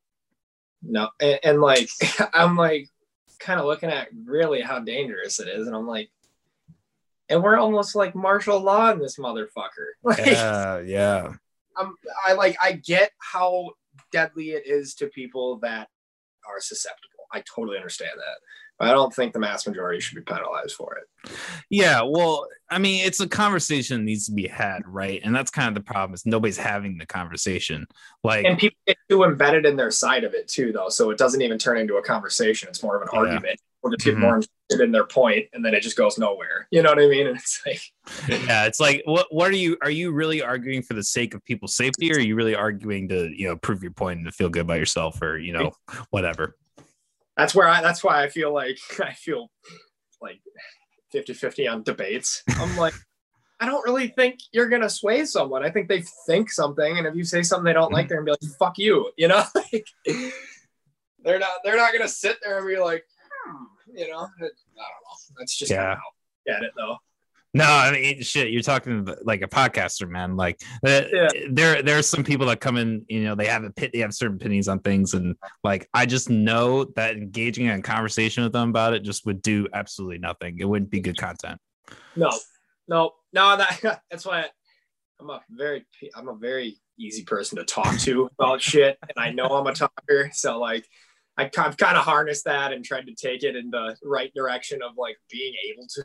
[0.82, 1.10] no.
[1.20, 1.90] And, and like,
[2.32, 2.88] I'm like
[3.38, 5.66] kind of looking at really how dangerous it is.
[5.66, 6.08] And I'm like,
[7.28, 9.68] and we're almost like martial law in this motherfucker.
[10.02, 11.34] Like, yeah, yeah.
[11.76, 13.72] I'm, I like, I get how
[14.10, 15.90] deadly it is to people that
[16.48, 17.26] are susceptible.
[17.30, 18.38] I totally understand that.
[18.80, 21.32] I don't think the mass majority should be penalized for it.
[21.68, 25.20] Yeah, well, I mean, it's a conversation that needs to be had, right?
[25.24, 27.86] And that's kind of the problem is nobody's having the conversation.
[28.22, 31.18] Like, and people get too embedded in their side of it too, though, so it
[31.18, 32.68] doesn't even turn into a conversation.
[32.68, 33.18] It's more of an yeah.
[33.18, 33.60] argument.
[33.80, 34.22] Or just get mm-hmm.
[34.22, 36.66] more interested in their point, and then it just goes nowhere.
[36.72, 37.26] You know what I mean?
[37.28, 37.80] And it's like,
[38.28, 39.28] yeah, it's like, what?
[39.30, 39.76] What are you?
[39.82, 43.06] Are you really arguing for the sake of people's safety, or are you really arguing
[43.10, 45.70] to, you know, prove your point and to feel good about yourself, or you know,
[46.10, 46.56] whatever?
[47.38, 49.50] That's where I that's why I feel like I feel
[50.20, 50.40] like
[51.14, 52.42] 50-50 on debates.
[52.48, 52.92] I'm like,
[53.60, 55.64] I don't really think you're gonna sway someone.
[55.64, 58.36] I think they think something, and if you say something they don't like, they're gonna
[58.36, 59.42] be like, "Fuck you," you know.
[59.54, 59.86] like,
[61.24, 63.04] they're not they're not gonna sit there and be like,
[63.46, 63.64] hmm,
[63.96, 64.18] you know.
[64.18, 65.34] I don't know.
[65.38, 65.96] That's just yeah.
[66.46, 66.98] Get it though.
[67.54, 68.50] No, I mean shit.
[68.50, 70.36] You're talking like a podcaster, man.
[70.36, 71.28] Like uh, yeah.
[71.50, 73.06] there, there are some people that come in.
[73.08, 73.90] You know, they have a pit.
[73.92, 75.34] They have certain opinions on things, and
[75.64, 79.66] like I just know that engaging in conversation with them about it just would do
[79.72, 80.58] absolutely nothing.
[80.60, 81.58] It wouldn't be good content.
[82.16, 82.30] No,
[82.86, 83.56] no, no.
[83.56, 84.44] That that's why
[85.18, 89.30] I'm a very, I'm a very easy person to talk to about shit, and I
[89.32, 90.30] know I'm a talker.
[90.34, 90.86] So like,
[91.38, 94.82] I, I've kind of harnessed that and tried to take it in the right direction
[94.82, 96.04] of like being able to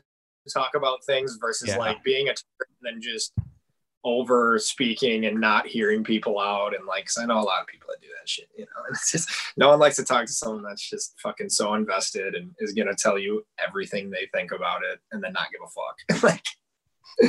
[0.52, 1.78] talk about things versus yeah.
[1.78, 2.36] like being a and
[2.82, 3.32] then just
[4.04, 7.66] over speaking and not hearing people out and like cause I know a lot of
[7.66, 8.82] people that do that shit, you know.
[8.86, 12.34] And it's just no one likes to talk to someone that's just fucking so invested
[12.34, 15.70] and is gonna tell you everything they think about it and then not give a
[15.70, 16.22] fuck.
[16.22, 16.44] like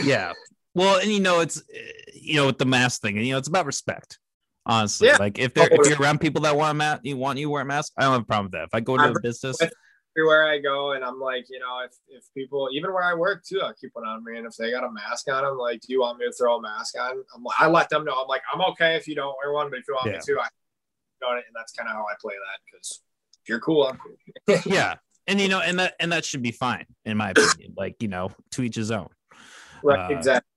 [0.03, 0.33] yeah.
[0.73, 1.79] Well, and you know, it's eh,
[2.13, 4.19] you know, with the mask thing, and you know, it's about respect.
[4.65, 5.17] Honestly, yeah.
[5.17, 7.61] like if they're if you're around people that want a mask, you want you wear
[7.61, 8.63] a mask, I don't have a problem with that.
[8.63, 9.71] If I go to a business, with,
[10.15, 13.43] everywhere I go, and I'm like, you know, if if people, even where I work
[13.43, 15.81] too, I keep one on me, and if they got a mask on, I'm like,
[15.81, 17.23] do you want me to throw a mask on?
[17.35, 18.13] I'm, I let them know.
[18.13, 20.13] I'm like, I'm okay if you don't wear one, but if you want yeah.
[20.13, 20.47] me to, I
[21.37, 23.01] it, and that's kind of how I play that because
[23.43, 24.59] if you're cool, I'm cool.
[24.65, 24.95] yeah,
[25.27, 27.73] and you know, and that and that should be fine in my opinion.
[27.75, 29.09] Like you know, to each his own.
[29.83, 30.11] Right.
[30.11, 30.54] Uh, exactly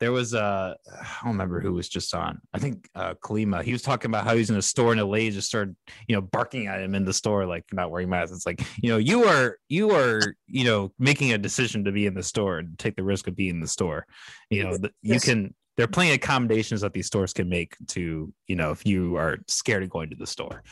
[0.00, 2.40] there was a I don't remember who was just on.
[2.52, 3.62] I think uh Kalima.
[3.62, 5.76] He was talking about how he's in a store and a lady just started,
[6.06, 8.34] you know, barking at him in the store, like not wearing masks.
[8.34, 12.06] It's like, you know, you are you are, you know, making a decision to be
[12.06, 14.06] in the store and take the risk of being in the store.
[14.50, 18.32] You know, you can there are plenty of accommodations that these stores can make to,
[18.48, 20.64] you know, if you are scared of going to the store.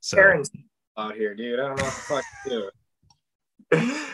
[0.00, 0.50] So Karen's
[0.96, 1.58] out here, dude.
[1.58, 2.70] I don't know what the fuck to
[3.70, 4.06] do.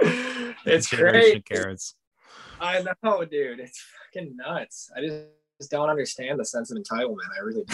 [0.66, 1.44] it's great.
[1.46, 1.94] Karens.
[2.62, 3.60] I know, dude.
[3.60, 3.84] It's
[4.14, 4.90] fucking nuts.
[4.96, 5.16] I just,
[5.60, 7.28] just don't understand the sense of entitlement.
[7.36, 7.64] I really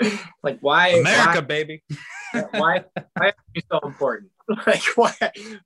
[0.00, 0.20] don't.
[0.42, 0.88] like, why?
[0.88, 1.82] America, why, baby.
[2.50, 2.84] why?
[3.14, 4.30] Why are you so important?
[4.64, 5.12] Like, why?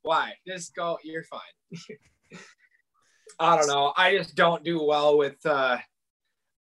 [0.01, 0.33] Why?
[0.47, 0.99] Just go.
[1.05, 1.41] You're fine.
[3.39, 3.93] I don't know.
[3.95, 5.45] I just don't do well with.
[5.45, 5.77] uh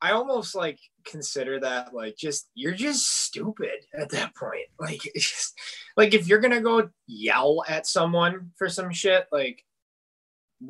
[0.01, 4.67] I almost like consider that like just you're just stupid at that point.
[4.79, 5.53] Like it's just
[5.95, 9.63] like if you're gonna go yell at someone for some shit, like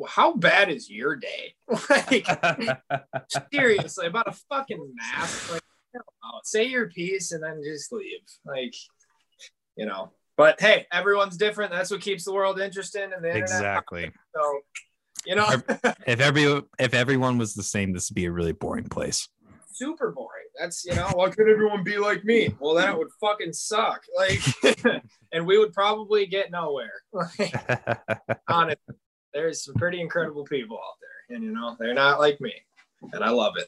[0.08, 1.56] how bad is your day?
[1.90, 2.26] like,
[3.54, 5.54] seriously, about a fucking mask.
[5.54, 5.62] Like,
[6.44, 8.22] say your piece and then just leave.
[8.46, 8.76] Like,
[9.76, 10.12] you know.
[10.38, 11.72] But hey, everyone's different.
[11.72, 13.12] That's what keeps the world interesting.
[13.14, 14.12] And the exactly.
[14.34, 14.60] So,
[15.26, 15.48] you know,
[16.08, 19.28] if every if everyone was the same, this would be a really boring place.
[19.74, 20.46] Super boring.
[20.58, 22.56] That's you know, why could everyone be like me?
[22.60, 24.02] Well, then it would fucking suck.
[24.16, 24.40] Like,
[25.34, 27.02] and we would probably get nowhere.
[28.48, 28.96] honestly
[29.34, 32.54] there's some pretty incredible people out there, and you know they're not like me,
[33.14, 33.68] and I love it.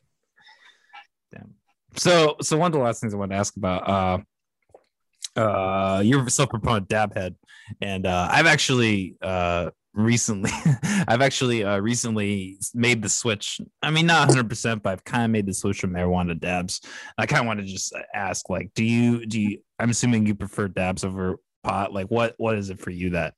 [1.34, 1.53] Damn.
[1.95, 6.28] So, so one of the last things I want to ask about, uh, uh, you're
[6.30, 7.36] self-proponent dab head,
[7.82, 10.51] and uh, I've actually uh recently,
[11.07, 13.62] I've actually uh recently made the switch.
[13.82, 16.36] I mean, not 100, percent but I've kind of made the switch from marijuana to
[16.36, 16.82] dabs.
[17.18, 19.59] I kind of want to just ask, like, do you do you?
[19.80, 21.93] I'm assuming you prefer dabs over pot.
[21.93, 23.36] Like, what what is it for you that?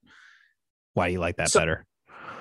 [0.96, 1.86] Why you like that so, better?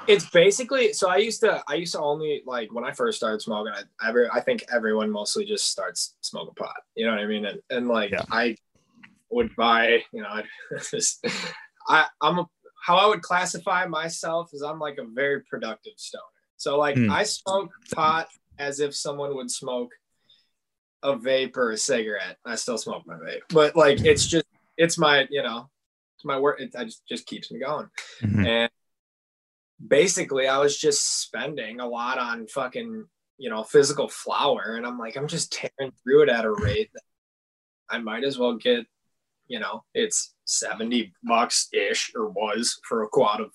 [0.07, 3.41] It's basically so i used to i used to only like when i first started
[3.41, 7.27] smoking i ever i think everyone mostly just starts smoking pot you know what i
[7.27, 8.23] mean and, and like yeah.
[8.31, 8.57] i
[9.31, 10.43] would buy you know i
[10.91, 11.25] just
[11.89, 12.47] i i'm a,
[12.85, 16.23] how i would classify myself is i'm like a very productive stoner
[16.57, 17.11] so like mm.
[17.11, 18.29] i smoke pot
[18.59, 19.91] as if someone would smoke
[21.03, 22.37] a vape or a cigarette.
[22.45, 24.47] I still smoke my vape, but like it's just
[24.77, 25.69] it's my you know
[26.17, 26.61] it's my work.
[26.61, 27.89] It, I just just keeps me going.
[28.23, 28.47] Mm-hmm.
[28.47, 28.71] And
[29.87, 33.07] basically, I was just spending a lot on fucking
[33.39, 36.91] you know physical flower, and I'm like I'm just tearing through it at a rate
[36.93, 37.03] that
[37.91, 38.87] I might as well get
[39.49, 43.51] you know it's 70 bucks ish or was for a quad of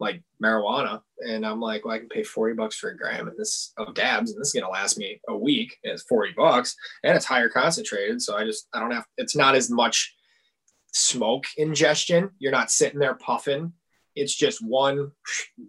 [0.00, 1.00] like marijuana.
[1.18, 3.94] And I'm like, well, I can pay 40 bucks for a gram and this of
[3.94, 5.76] dabs, and this is gonna last me a week.
[5.84, 8.22] And it's 40 bucks and it's higher concentrated.
[8.22, 10.14] So I just I don't have it's not as much
[10.92, 12.30] smoke ingestion.
[12.38, 13.72] You're not sitting there puffing.
[14.18, 15.12] It's just one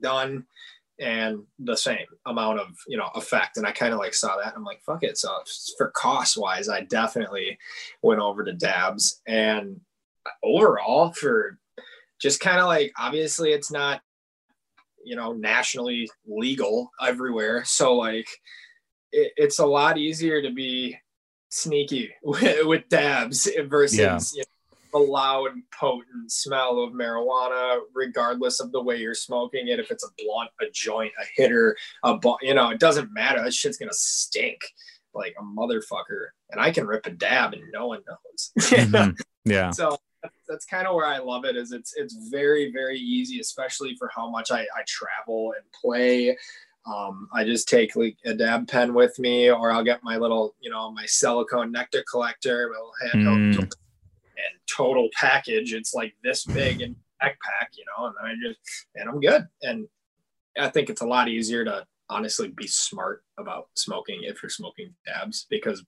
[0.02, 0.46] done
[1.00, 3.58] and the same amount of you know effect.
[3.58, 5.30] And i kind of like saw that i'm like fuck it so
[5.78, 7.58] for cost wise i definitely
[8.02, 9.22] went over to dabs.
[9.26, 9.80] And
[10.44, 11.58] overall for
[12.20, 14.02] just kind of like obviously it's not
[15.04, 17.64] you know nationally legal everywhere.
[17.66, 18.28] So like
[19.12, 20.98] it, it's a lot easier to be
[21.50, 24.20] sneaky with, with dabs versus yeah.
[24.34, 24.59] you know,
[24.92, 30.04] the loud potent smell of marijuana regardless of the way you're smoking it if it's
[30.04, 33.78] a blunt a joint a hitter a bu- you know it doesn't matter that shit's
[33.78, 34.60] gonna stink
[35.14, 39.12] like a motherfucker and i can rip a dab and no one knows mm-hmm.
[39.46, 39.98] yeah so
[40.48, 41.56] that's kind of where I love it.
[41.56, 46.38] Is it's it's very very easy, especially for how much I, I travel and play.
[46.86, 50.56] Um, I just take like a dab pen with me, or I'll get my little
[50.60, 53.74] you know my silicone nectar collector, my little handheld, mm.
[54.50, 55.74] And total package.
[55.74, 58.60] It's like this big in backpack, you know, and then I just
[58.96, 59.48] and I'm good.
[59.62, 59.88] And
[60.58, 64.94] I think it's a lot easier to honestly be smart about smoking if you're smoking
[65.06, 65.84] dabs because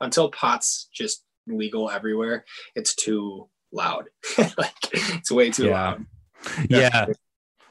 [0.00, 2.44] until pots just legal everywhere,
[2.74, 4.04] it's too loud.
[4.38, 5.72] like it's way too yeah.
[5.72, 6.06] loud.
[6.68, 7.06] Yeah.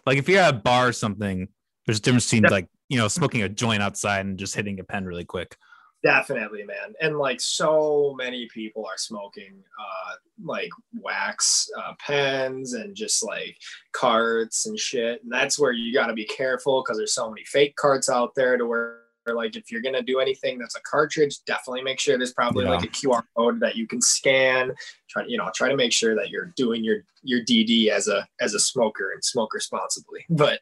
[0.06, 1.48] Like if you're at a bar or something,
[1.86, 4.84] there's a difference between like, you know, smoking a joint outside and just hitting a
[4.84, 5.56] pen really quick.
[6.04, 6.96] Definitely, man.
[7.00, 13.56] And like so many people are smoking uh like wax uh, pens and just like
[13.92, 15.22] carts and shit.
[15.22, 18.34] And that's where you got to be careful because there's so many fake carts out
[18.36, 22.18] there to where like if you're gonna do anything that's a cartridge, definitely make sure
[22.18, 22.72] there's probably yeah.
[22.72, 24.74] like a QR code that you can scan.
[25.10, 28.28] Try you know try to make sure that you're doing your your DD as a
[28.40, 30.26] as a smoker and smoke responsibly.
[30.30, 30.60] But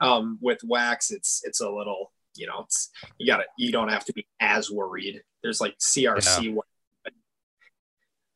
[0.00, 4.04] um, with wax, it's it's a little you know it's you gotta you don't have
[4.06, 5.22] to be as worried.
[5.42, 6.54] There's like CRC.
[6.54, 6.60] Yeah.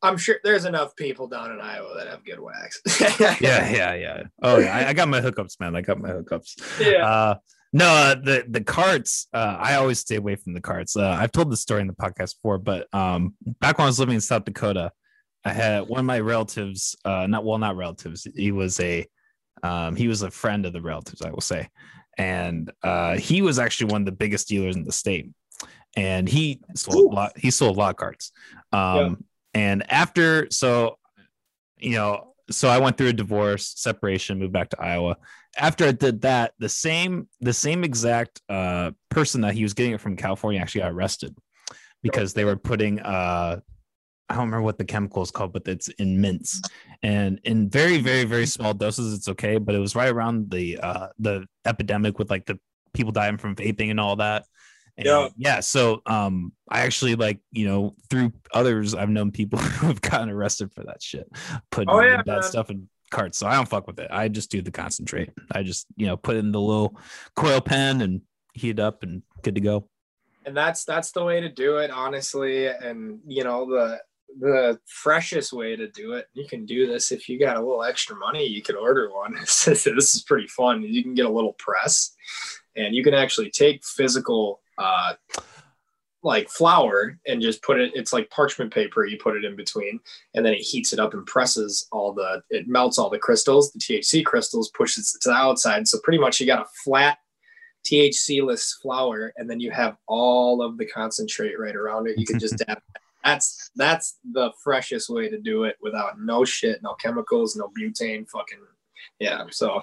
[0.04, 2.80] I'm sure there's enough people down in Iowa that have good wax.
[3.20, 3.36] yeah,
[3.70, 4.22] yeah, yeah.
[4.42, 5.76] Oh yeah, I, I, got my hookups, man.
[5.76, 6.80] I got my hookups.
[6.80, 7.06] Yeah.
[7.06, 7.34] Uh,
[7.72, 9.28] no, uh, the the carts.
[9.32, 10.96] Uh, I always stay away from the carts.
[10.96, 14.00] Uh, I've told this story in the podcast before, but um, back when I was
[14.00, 14.90] living in South Dakota,
[15.44, 16.96] I had one of my relatives.
[17.04, 18.26] Uh, not well, not relatives.
[18.34, 19.06] He was a
[19.62, 21.68] um, he was a friend of the relatives, I will say,
[22.18, 25.30] and uh, he was actually one of the biggest dealers in the state.
[25.96, 27.12] And he sold Ooh.
[27.12, 27.38] a lot.
[27.38, 28.32] He sold a lot of carts.
[28.72, 29.14] Um, yeah.
[29.54, 30.98] And after, so
[31.78, 35.16] you know, so I went through a divorce, separation, moved back to Iowa
[35.58, 39.92] after I did that, the same the same exact uh, person that he was getting
[39.92, 41.36] it from California actually got arrested
[42.02, 43.60] because they were putting uh,
[44.28, 46.60] I don't remember what the chemical is called, but it's in mints
[47.02, 49.14] and in very very very small doses.
[49.14, 52.58] It's okay, but it was right around the uh, the epidemic with like the
[52.94, 54.44] people dying from vaping and all that.
[54.96, 55.28] And yeah.
[55.36, 55.60] Yeah.
[55.60, 60.30] So um I actually like, you know, through others, I've known people who have gotten
[60.30, 61.28] arrested for that shit.
[61.70, 64.08] Putting oh, yeah, that stuff in carts, so I don't fuck with it.
[64.10, 65.30] I just do the concentrate.
[65.50, 66.98] I just you know put in the little
[67.36, 68.22] coil pen and
[68.54, 69.88] heat it up and good to go.
[70.44, 72.66] And that's that's the way to do it, honestly.
[72.66, 74.00] And you know the
[74.40, 76.26] the freshest way to do it.
[76.34, 78.46] You can do this if you got a little extra money.
[78.46, 79.34] You can order one.
[79.40, 80.82] this is pretty fun.
[80.82, 82.14] You can get a little press,
[82.76, 84.60] and you can actually take physical.
[84.78, 85.14] Uh,
[86.24, 89.98] like flour and just put it it's like parchment paper you put it in between
[90.34, 93.72] and then it heats it up and presses all the it melts all the crystals
[93.72, 97.18] the thc crystals pushes it to the outside so pretty much you got a flat
[97.84, 102.38] thc-less flour and then you have all of the concentrate right around it you can
[102.38, 102.78] just dab
[103.24, 108.28] that's that's the freshest way to do it without no shit no chemicals no butane
[108.28, 108.58] fucking
[109.18, 109.82] yeah so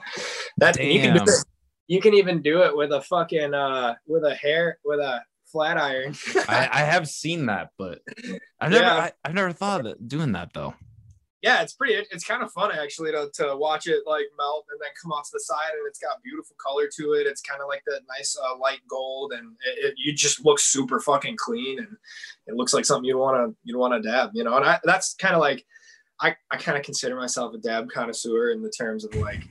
[0.57, 1.45] that you can do it
[1.87, 5.21] you can even do it with a fucking uh with a hair with a
[5.51, 6.15] flat iron.
[6.47, 8.01] I, I, have seen that, but
[8.59, 9.09] I've never yeah.
[9.23, 10.73] I, have never thought of doing that though.
[11.41, 11.93] Yeah, it's pretty.
[12.11, 15.29] It's kind of fun actually to, to watch it like melt and then come off
[15.31, 17.27] the side, and it's got beautiful color to it.
[17.27, 20.59] It's kind of like that nice uh, light gold, and it, it, you just look
[20.59, 21.95] super fucking clean, and
[22.47, 24.57] it looks like something you want to you want to dab, you know.
[24.57, 25.65] And I, that's kind of like
[26.19, 29.41] I, I kind of consider myself a dab connoisseur in the terms of like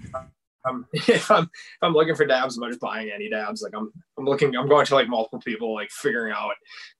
[0.67, 3.63] I'm if I'm if I'm looking for dabs, I'm not just buying any dabs.
[3.63, 6.55] Like I'm I'm looking, I'm going to like multiple people, like figuring out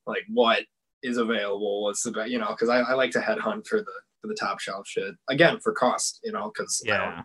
[0.07, 0.63] like what
[1.03, 3.93] is available, what's the best, you know, because I, I like to headhunt for the
[4.21, 5.15] for the top shelf shit.
[5.29, 7.03] Again, for cost, you know, because yeah.
[7.19, 7.25] I'm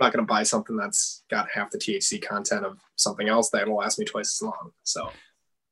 [0.00, 3.98] not gonna buy something that's got half the THC content of something else that'll last
[3.98, 4.70] me twice as long.
[4.82, 5.10] So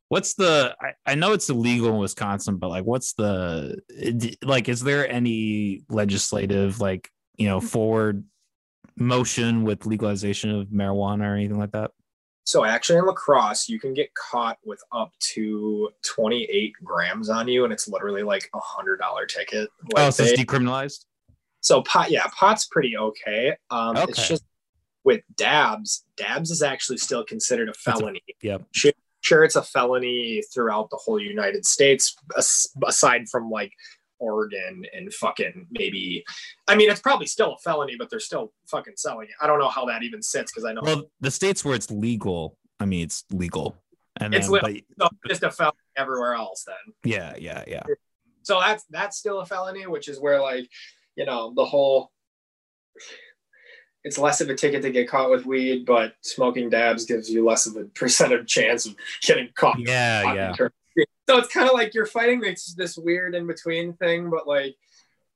[0.09, 3.79] what's the I, I know it's illegal in wisconsin but like what's the
[4.43, 8.25] like is there any legislative like you know forward
[8.97, 11.91] motion with legalization of marijuana or anything like that
[12.49, 17.47] so actually in La Crosse, you can get caught with up to 28 grams on
[17.47, 19.69] you and it's literally like a hundred dollar ticket.
[19.93, 21.05] Like oh so they, it's decriminalized?
[21.61, 23.55] So pot yeah pot's pretty okay.
[23.71, 24.07] Um okay.
[24.09, 24.45] it's just
[25.05, 28.63] with dabs dabs is actually still considered a felony a, yep.
[29.21, 32.17] Sure it's a felony throughout the whole United States,
[32.87, 33.73] aside from like
[34.19, 36.25] Oregon and fucking maybe.
[36.67, 39.35] I mean, it's probably still a felony, but they're still fucking selling it.
[39.41, 40.81] I don't know how that even sits because I know.
[40.83, 43.77] Well, the states where it's legal, I mean, it's legal.
[44.21, 46.65] And it's then, legal, but, so just a felony everywhere else.
[46.65, 46.95] Then.
[47.05, 47.85] Yeah, yeah, yeah.
[48.43, 50.69] So that's that's still a felony, which is where like,
[51.17, 52.11] you know, the whole
[54.05, 57.45] it's less of a ticket to get caught with weed, but smoking dabs gives you
[57.45, 59.79] less of a percentage chance of getting caught.
[59.79, 60.55] Yeah, yeah.
[61.29, 64.77] So it's kind of like you're fighting this this weird in between thing, but like,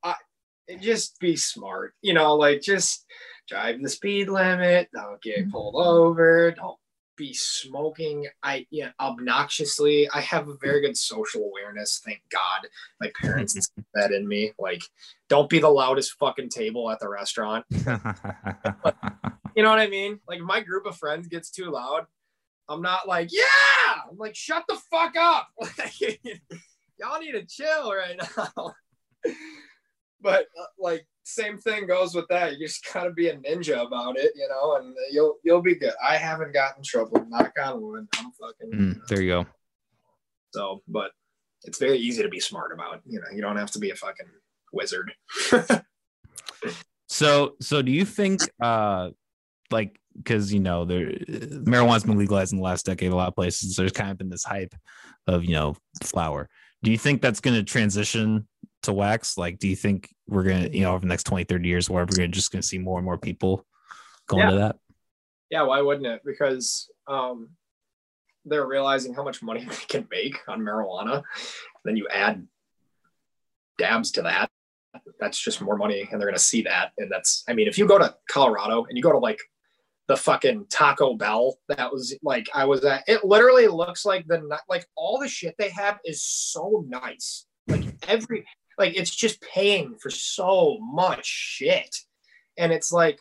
[0.02, 0.14] I
[0.80, 3.04] just be smart, you know, like just
[3.46, 5.50] drive the speed limit, don't get mm-hmm.
[5.50, 6.78] pulled over, don't
[7.14, 10.08] be smoking i yeah obnoxiously.
[10.14, 12.68] I have a very good social awareness thank god.
[12.98, 14.82] My parents that in me like
[15.28, 17.66] don't be the loudest fucking table at the restaurant.
[19.54, 20.18] You know what i mean?
[20.26, 22.06] Like my group of friends gets too loud
[22.72, 25.48] i'm not like yeah i'm like shut the fuck up
[26.98, 28.72] y'all need to chill right now
[30.20, 32.52] but uh, like same thing goes with that.
[32.52, 35.92] You just gotta be a ninja about it, you know, and you'll you'll be good.
[36.04, 37.24] I haven't gotten trouble.
[37.28, 38.08] Knock on wood.
[38.18, 38.72] I'm fucking.
[38.72, 39.46] Mm, there you go.
[40.52, 41.12] So, but
[41.64, 43.00] it's very easy to be smart about.
[43.06, 44.26] You know, you don't have to be a fucking
[44.72, 45.12] wizard.
[47.08, 49.10] so, so do you think, uh,
[49.70, 53.34] like, because you know, there marijuana's been legalized in the last decade, a lot of
[53.34, 53.76] places.
[53.76, 54.74] There's kind of been this hype
[55.26, 56.48] of you know flower.
[56.82, 58.48] Do you think that's going to transition
[58.82, 59.38] to wax?
[59.38, 62.04] Like, do you think we're gonna, you know, over the next 20, 30 years, where
[62.04, 63.64] we're gonna just gonna see more and more people
[64.26, 64.50] going yeah.
[64.50, 64.76] to that?
[65.50, 66.22] Yeah, why wouldn't it?
[66.24, 67.50] Because um,
[68.44, 71.22] they're realizing how much money they can make on marijuana.
[71.84, 72.46] Then you add
[73.78, 74.50] dabs to that.
[75.20, 76.90] That's just more money, and they're gonna see that.
[76.98, 79.38] And that's, I mean, if you go to Colorado and you go to like
[80.12, 84.46] the fucking Taco Bell that was like I was at, it literally looks like the
[84.68, 87.46] like all the shit they have is so nice.
[87.66, 88.44] Like every
[88.78, 91.96] like it's just paying for so much shit.
[92.58, 93.20] And it's like,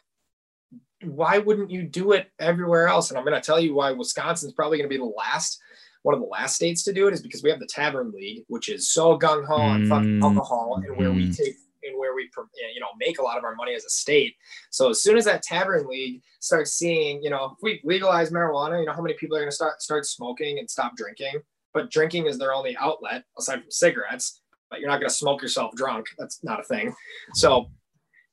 [1.02, 3.10] why wouldn't you do it everywhere else?
[3.10, 5.62] And I'm going to tell you why Wisconsin's probably going to be the last,
[6.04, 8.44] one of the last states to do it is because we have the Tavern League,
[8.50, 10.24] which is so gung ho on fucking mm.
[10.24, 11.38] alcohol and where we mm.
[11.38, 12.30] take and where we
[12.74, 14.36] you know make a lot of our money as a state.
[14.70, 18.80] So as soon as that Tavern League starts seeing, you know, if we legalize marijuana,
[18.80, 21.42] you know how many people are going to start start smoking and stop drinking.
[21.74, 25.42] But drinking is their only outlet aside from cigarettes but you're not going to smoke
[25.42, 26.08] yourself drunk.
[26.18, 26.96] That's not a thing.
[27.36, 27.70] So,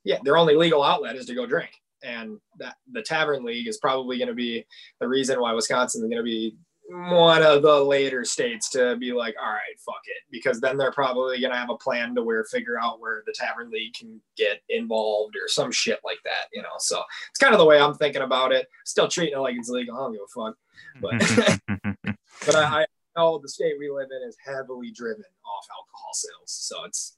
[0.05, 1.69] yeah, their only legal outlet is to go drink.
[2.01, 4.65] And that the Tavern League is probably going to be
[5.01, 6.55] the reason why Wisconsin is going to be
[6.89, 10.91] one of the later states to be like, all right, fuck it, because then they're
[10.91, 14.61] probably gonna have a plan to where figure out where the Tavern League can get
[14.69, 16.69] involved or some shit like that, you know.
[16.79, 18.67] So it's kind of the way I'm thinking about it.
[18.85, 19.95] Still treating it like it's legal.
[19.95, 20.57] I don't give a fuck,
[21.01, 22.15] but
[22.45, 22.85] but I,
[23.19, 26.45] know the state we live in is heavily driven off alcohol sales.
[26.45, 27.17] So it's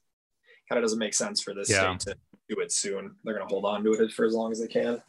[0.68, 1.96] kind of doesn't make sense for this yeah.
[1.96, 2.18] state to
[2.48, 3.14] do it soon.
[3.24, 5.02] They're going to hold on to it for as long as they can.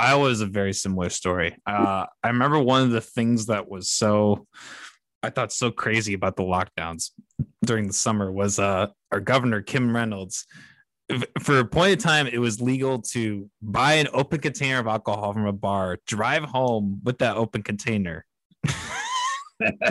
[0.00, 1.54] Iowa is a very similar story.
[1.66, 4.46] Uh, I remember one of the things that was so,
[5.22, 7.10] I thought so crazy about the lockdowns
[7.62, 10.46] during the summer was uh, our governor, Kim Reynolds.
[11.40, 15.34] For a point in time, it was legal to buy an open container of alcohol
[15.34, 18.24] from a bar, drive home with that open container.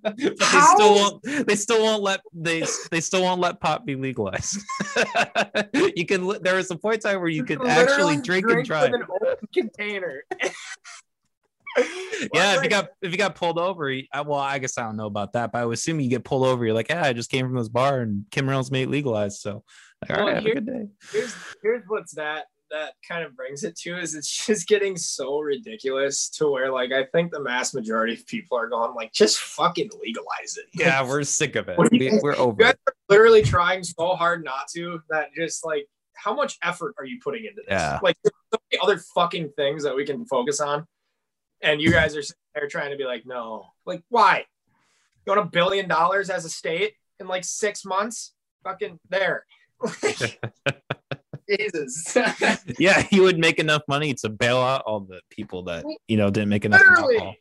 [0.00, 3.94] but they still won't they still won't let they they still won't let pot be
[3.94, 4.58] legalized
[5.96, 8.64] you can there was a point in time where you could actually drink, drink and
[8.64, 10.22] drive an open container
[12.34, 13.94] yeah, if you got if you got pulled over,
[14.26, 16.44] well, I guess I don't know about that, but I would assume you get pulled
[16.44, 16.64] over.
[16.64, 19.38] You're like, yeah, I just came from this bar and Kim Reynolds made it legalized.
[19.38, 19.62] So,
[20.02, 20.88] like, all well, right, have a good day.
[21.12, 25.40] Here's here's what's that that kind of brings it to is it's just getting so
[25.40, 29.38] ridiculous to where like I think the mass majority of people are going like just
[29.38, 30.66] fucking legalize it.
[30.74, 31.78] Yeah, we're sick of it.
[31.90, 32.56] We, are over.
[32.58, 36.94] You guys are literally trying so hard not to that just like how much effort
[36.98, 37.70] are you putting into this?
[37.70, 37.98] Yeah.
[38.02, 40.86] Like so many other fucking things that we can focus on,
[41.62, 44.44] and you guys are sitting there trying to be like, no, like why?
[45.26, 48.32] You want a billion dollars as a state in like six months?
[48.64, 49.44] Fucking there.
[51.50, 52.16] Jesus.
[52.78, 56.30] yeah, he would make enough money to bail out all the people that you know
[56.30, 57.14] didn't make enough Literally.
[57.16, 57.34] alcohol.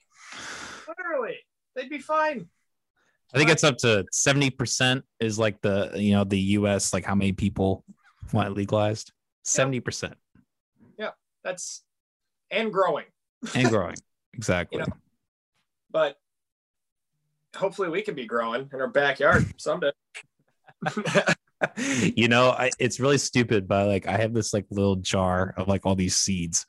[0.88, 1.38] Literally,
[1.76, 2.48] they'd be fine.
[3.34, 6.94] I think it's up to seventy percent is like the you know the U.S.
[6.94, 7.84] like how many people
[8.34, 9.12] want it legalized?
[9.44, 10.16] Seventy percent.
[10.98, 11.12] Yeah,
[11.44, 11.84] that's
[12.50, 13.06] and growing.
[13.54, 13.96] and growing,
[14.34, 14.80] exactly.
[14.80, 14.94] You know,
[15.92, 16.18] but
[17.56, 19.92] hopefully, we can be growing in our backyard someday.
[22.16, 25.68] you know, I, it's really stupid, but like I have this like little jar of
[25.68, 26.66] like all these seeds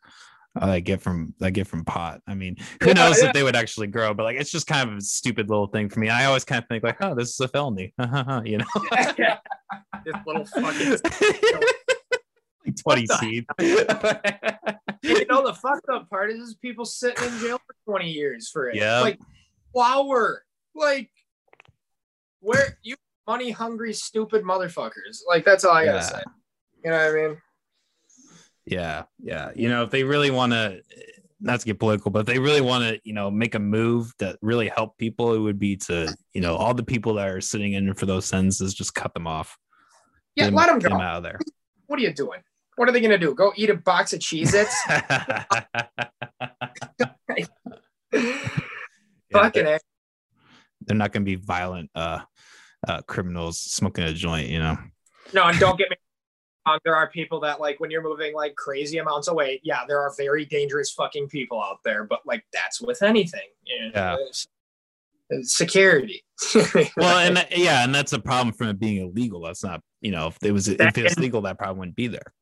[0.61, 2.21] uh, I get from I get from pot.
[2.27, 3.29] I mean, who yeah, knows yeah.
[3.29, 5.89] if they would actually grow, but like it's just kind of a stupid little thing
[5.89, 6.09] for me.
[6.09, 7.95] I always kind of think like, oh, this is a felony,
[8.45, 8.67] you know.
[9.17, 9.39] Yeah,
[10.05, 10.99] this little fucking
[12.67, 13.47] like twenty seed.
[13.61, 18.69] you know the fucked up part is people sitting in jail for twenty years for
[18.69, 18.77] it.
[18.77, 19.21] Yeah, like
[19.73, 20.45] flower.
[20.75, 21.11] like
[22.41, 22.97] where you
[23.27, 25.21] money hungry, stupid motherfuckers.
[25.29, 26.03] Like that's all I gotta yeah.
[26.03, 26.23] say.
[26.85, 27.37] You know what I mean?
[28.67, 29.51] Yeah, yeah.
[29.55, 30.81] You know, if they really want to,
[31.41, 34.13] not to get political, but if they really want to, you know, make a move
[34.19, 37.41] that really help people, it would be to, you know, all the people that are
[37.41, 39.57] sitting in for those sentences, just cut them off.
[40.37, 41.39] Yeah, them, let them go them out of there.
[41.87, 42.41] What are you doing?
[42.77, 43.35] What are they gonna do?
[43.35, 44.75] Go eat a box of Cheez-Its?
[49.33, 49.81] Fucking they're,
[50.83, 52.21] they're not gonna be violent uh
[52.89, 54.79] uh, criminals smoking a joint, you know.
[55.33, 55.97] No, and don't get me
[56.67, 56.79] wrong.
[56.85, 59.61] There are people that like when you're moving like crazy amounts of weight.
[59.63, 63.41] Yeah, there are very dangerous fucking people out there, but like that's with anything.
[63.65, 64.19] You know?
[65.31, 65.41] Yeah.
[65.43, 66.25] security.
[66.97, 69.43] well, and that, yeah, and that's a problem from it being illegal.
[69.43, 71.97] That's not, you know, if it was that, if it was legal, that problem wouldn't
[71.97, 72.33] be there.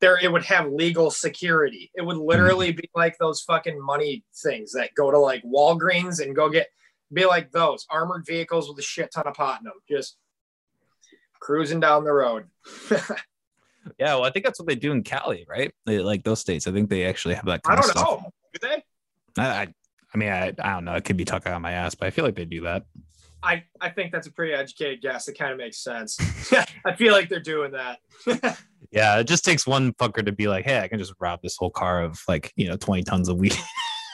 [0.00, 1.90] There, it would have legal security.
[1.94, 2.82] It would literally mm-hmm.
[2.82, 6.68] be like those fucking money things that go to like Walgreens and go get
[7.12, 10.16] be like those armored vehicles with a shit ton of pot in them, just
[11.40, 12.46] cruising down the road.
[13.98, 15.72] yeah, well, I think that's what they do in Cali, right?
[15.84, 16.66] They, like those states.
[16.66, 17.62] I think they actually have that.
[17.62, 18.32] Kind I don't know.
[18.52, 18.84] Do they?
[19.38, 19.74] I, I,
[20.14, 20.94] I mean, I, I don't know.
[20.94, 22.84] It could be talking on my ass, but I feel like they do that.
[23.42, 25.28] I, I think that's a pretty educated guess.
[25.28, 26.18] It kind of makes sense.
[26.84, 27.98] I feel like they're doing that.
[28.90, 31.56] yeah, it just takes one fucker to be like, hey, I can just rob this
[31.56, 33.56] whole car of like, you know, 20 tons of weed.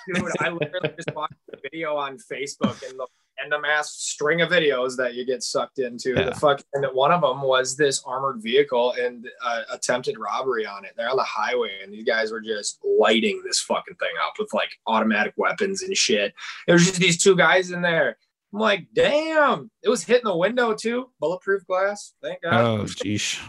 [0.07, 3.07] Dude, I literally just watched a video on Facebook and the
[3.40, 6.14] random ass string of videos that you get sucked into.
[6.14, 6.24] Yeah.
[6.24, 10.84] The fuck, and one of them was this armored vehicle and uh, attempted robbery on
[10.84, 10.92] it.
[10.96, 14.53] They're on the highway, and these guys were just lighting this fucking thing up with
[14.53, 16.34] like automatic weapons and shit.
[16.66, 18.16] It was just these two guys in there.
[18.53, 22.12] I'm like, damn, it was hitting the window too, bulletproof glass.
[22.22, 22.55] Thank God.
[22.55, 23.40] Oh, jeez.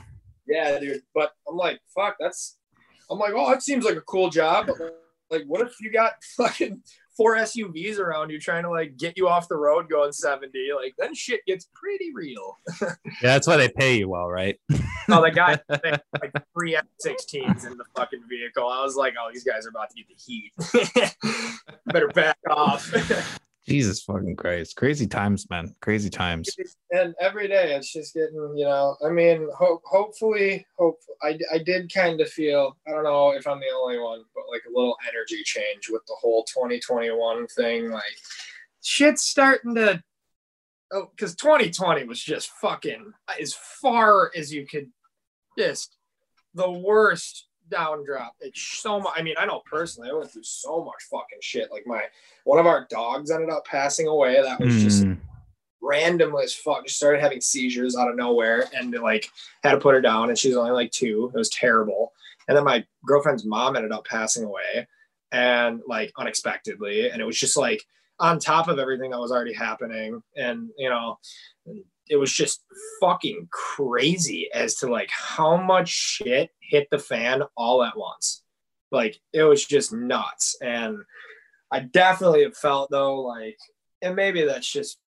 [0.48, 1.02] Yeah, dude.
[1.14, 2.58] But I'm like, fuck, that's.
[3.10, 4.70] I'm like, oh, it seems like a cool job.
[5.34, 6.84] Like, what if you got fucking
[7.18, 10.52] four SUVs around you trying to like get you off the road going 70?
[10.76, 12.60] Like, then shit gets pretty real.
[12.82, 12.90] yeah,
[13.22, 14.60] that's why they pay you well, right?
[15.10, 15.60] oh, the guy
[16.22, 18.68] like three F-16s in the fucking vehicle.
[18.68, 20.52] I was like, oh, these guys are about to get the heat.
[21.88, 22.94] Better back off.
[23.68, 24.76] Jesus fucking Christ.
[24.76, 25.74] Crazy times, man.
[25.82, 26.50] Crazy times.
[26.92, 31.60] And every day it's just getting, you know, I mean, hope, hopefully, hope I, I
[31.60, 34.78] did kind of feel, I don't know if I'm the only one, but like a
[34.78, 37.90] little energy change with the whole 2021 thing.
[37.90, 38.04] Like
[38.82, 40.04] shit's starting to,
[40.92, 44.90] oh, because 2020 was just fucking as far as you could
[45.58, 45.96] just
[46.54, 48.36] the worst down drop.
[48.40, 49.14] It's so much.
[49.16, 51.72] I mean, I know personally, I went through so much fucking shit.
[51.72, 52.04] Like my
[52.44, 54.42] one of our dogs ended up passing away.
[54.42, 55.14] That was just hmm.
[55.82, 56.86] random as fuck.
[56.86, 59.30] Just started having seizures out of nowhere, and like
[59.64, 60.30] had to put her down.
[60.30, 61.32] And she was only like two.
[61.34, 62.14] It was terrible.
[62.48, 64.88] And then my girlfriend's mom ended up passing away,
[65.32, 67.10] and like unexpectedly.
[67.10, 67.84] And it was just like
[68.20, 70.22] on top of everything that was already happening.
[70.38, 71.18] And you know,
[72.10, 72.64] it was just
[73.00, 78.44] fucking crazy as to like how much shit hit the fan all at once.
[78.92, 80.56] Like it was just nuts.
[80.62, 80.98] And
[81.72, 83.58] I definitely have felt though, like,
[84.02, 85.00] and maybe that's just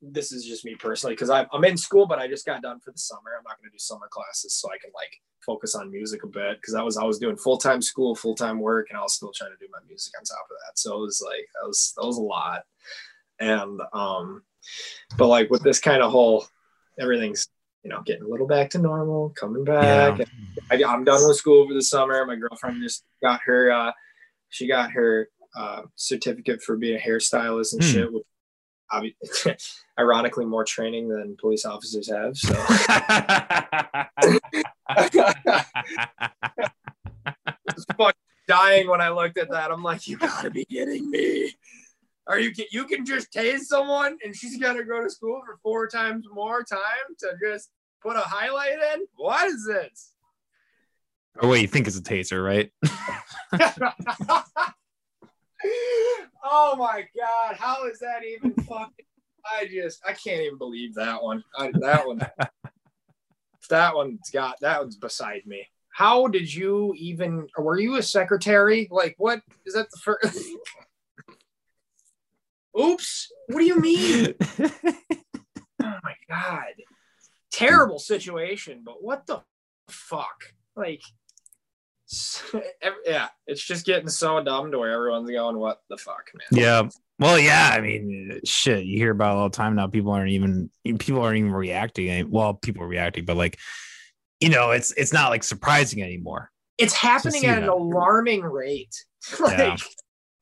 [0.00, 2.92] this is just me personally because I'm in school, but I just got done for
[2.92, 3.30] the summer.
[3.36, 5.10] I'm not going to do summer classes so I can like
[5.44, 8.34] focus on music a bit because I was I was doing full time school, full
[8.34, 10.78] time work, and I was still trying to do my music on top of that.
[10.78, 12.62] So it was like that was that was a lot.
[13.40, 14.42] And um,
[15.16, 16.46] but like with this kind of whole,
[16.98, 17.48] everything's
[17.82, 20.18] you know getting a little back to normal, coming back.
[20.18, 20.24] Yeah.
[20.70, 22.24] I, am done with school over the summer.
[22.26, 23.92] My girlfriend just got her, uh,
[24.48, 27.90] she got her uh, certificate for being a hairstylist and hmm.
[27.90, 28.12] shit.
[28.12, 28.24] Which,
[29.98, 32.36] ironically, more training than police officers have.
[32.36, 32.54] So.
[32.58, 34.06] I
[37.74, 38.12] was fucking
[38.46, 39.70] dying when I looked at that.
[39.70, 41.52] I'm like, you gotta be kidding me.
[42.28, 45.88] Are you you can just tase someone and she's gotta go to school for four
[45.88, 46.80] times more time
[47.20, 47.70] to just
[48.02, 49.06] put a highlight in?
[49.16, 50.12] What is this?
[51.40, 52.70] Oh wait, you think it's a taser, right?
[56.44, 59.06] oh my god, how is that even fucking?
[59.50, 61.42] I just I can't even believe that one.
[61.56, 62.20] I, that one.
[63.70, 65.66] that one's got that one's beside me.
[65.90, 67.48] How did you even?
[67.56, 68.86] Were you a secretary?
[68.90, 70.46] Like, what is that the first?
[72.78, 73.32] Oops!
[73.46, 74.34] What do you mean?
[74.60, 76.74] oh my god!
[77.52, 79.42] Terrible situation, but what the
[79.88, 80.52] fuck?
[80.76, 81.02] Like,
[83.06, 86.88] yeah, it's just getting so dumb to where everyone's going, "What the fuck, man?" Yeah.
[87.18, 87.72] Well, yeah.
[87.74, 88.84] I mean, shit.
[88.84, 89.88] You hear about all the time now.
[89.88, 92.30] People aren't even people aren't even reacting.
[92.30, 93.58] Well, people are reacting, but like,
[94.40, 96.50] you know, it's it's not like surprising anymore.
[96.78, 97.64] It's happening at that.
[97.64, 99.04] an alarming rate.
[99.40, 99.76] like, yeah.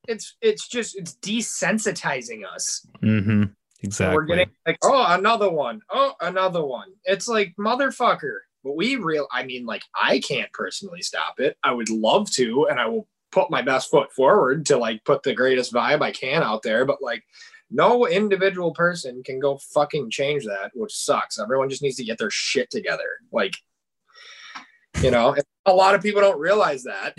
[0.07, 2.85] It's it's just it's desensitizing us.
[3.01, 3.43] Mm-hmm.
[3.83, 4.15] Exactly.
[4.15, 5.81] We're getting like, oh, another one.
[5.89, 6.89] Oh, another one.
[7.05, 11.57] It's like motherfucker but we real, I mean, like I can't personally stop it.
[11.63, 15.23] I would love to, and I will put my best foot forward to like put
[15.23, 16.83] the greatest vibe I can out there.
[16.83, 17.23] But like,
[17.71, 21.39] no individual person can go fucking change that, which sucks.
[21.39, 23.07] Everyone just needs to get their shit together.
[23.31, 23.55] Like,
[25.01, 25.35] you know,
[25.65, 27.13] a lot of people don't realize that.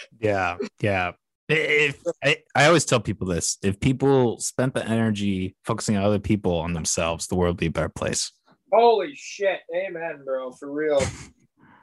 [0.20, 1.12] yeah, yeah.
[1.48, 6.18] If I, I always tell people this, if people spent the energy focusing on other
[6.18, 8.32] people on themselves, the world would be a better place.
[8.72, 9.60] Holy shit.
[9.74, 10.50] Amen, bro.
[10.52, 11.00] For real.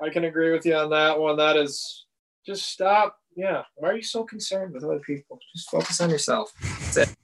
[0.01, 1.37] I can agree with you on that one.
[1.37, 2.05] That is
[2.45, 3.17] just stop.
[3.37, 3.63] Yeah.
[3.75, 5.39] Why are you so concerned with other people?
[5.55, 6.51] Just focus on yourself.
[6.61, 7.15] That's it.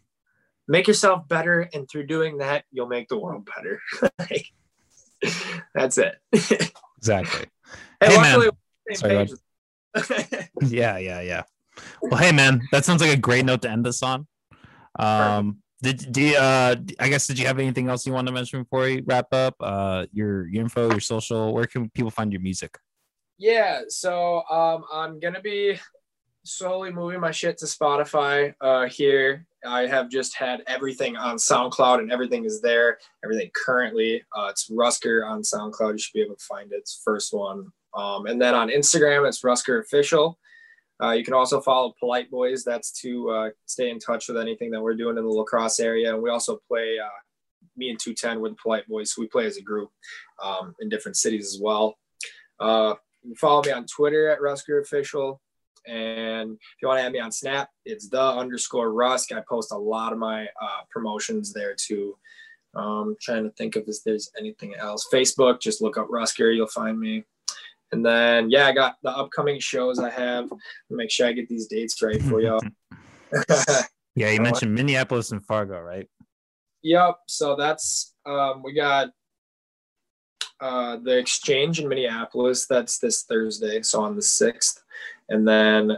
[0.68, 1.70] Make yourself better.
[1.74, 3.82] And through doing that, you'll make the world better.
[5.76, 6.16] That's it.
[6.98, 7.48] exactly.
[8.02, 8.50] Hey, man.
[8.94, 9.30] Sorry,
[10.62, 11.44] yeah, yeah, yeah.
[12.02, 14.28] Well, hey, man, that sounds like a great note to end this on.
[14.98, 18.34] Um, did do you, uh I guess did you have anything else you want to
[18.34, 19.56] mention before we wrap up?
[19.60, 22.78] Uh your your info, your social, where can people find your music?
[23.38, 25.80] Yeah, so um I'm gonna be
[26.44, 29.46] slowly moving my shit to Spotify uh here.
[29.66, 32.98] I have just had everything on SoundCloud and everything is there.
[33.24, 34.24] Everything currently.
[34.36, 35.94] Uh it's Rusker on SoundCloud.
[35.94, 36.80] You should be able to find it.
[36.80, 37.72] It's first one.
[37.94, 40.38] Um and then on Instagram it's Rusker Official.
[41.02, 42.64] Uh, you can also follow Polite Boys.
[42.64, 45.80] That's to uh, stay in touch with anything that we're doing in the La Crosse
[45.80, 46.14] area.
[46.14, 47.10] And we also play, uh,
[47.78, 49.14] me and 210 with Polite Boys.
[49.14, 49.90] So we play as a group
[50.44, 51.98] um, in different cities as well.
[52.60, 55.42] Uh, you can follow me on Twitter at Rusker Official.
[55.88, 59.32] And if you want to add me on Snap, it's the underscore Rusk.
[59.32, 62.18] I post a lot of my uh, promotions there too.
[62.76, 65.08] Um, trying to think of if there's anything else.
[65.12, 67.24] Facebook, just look up Rusker, you'll find me.
[67.92, 70.50] And then, yeah, I got the upcoming shows I have.
[70.90, 72.62] Make sure I get these dates right for y'all.
[74.16, 76.08] yeah, you mentioned Minneapolis and Fargo, right?
[76.84, 77.18] Yep.
[77.28, 79.10] So that's um, we got
[80.62, 82.68] uh, the exchange in Minneapolis.
[82.68, 84.84] That's this Thursday, so on the sixth,
[85.30, 85.98] and then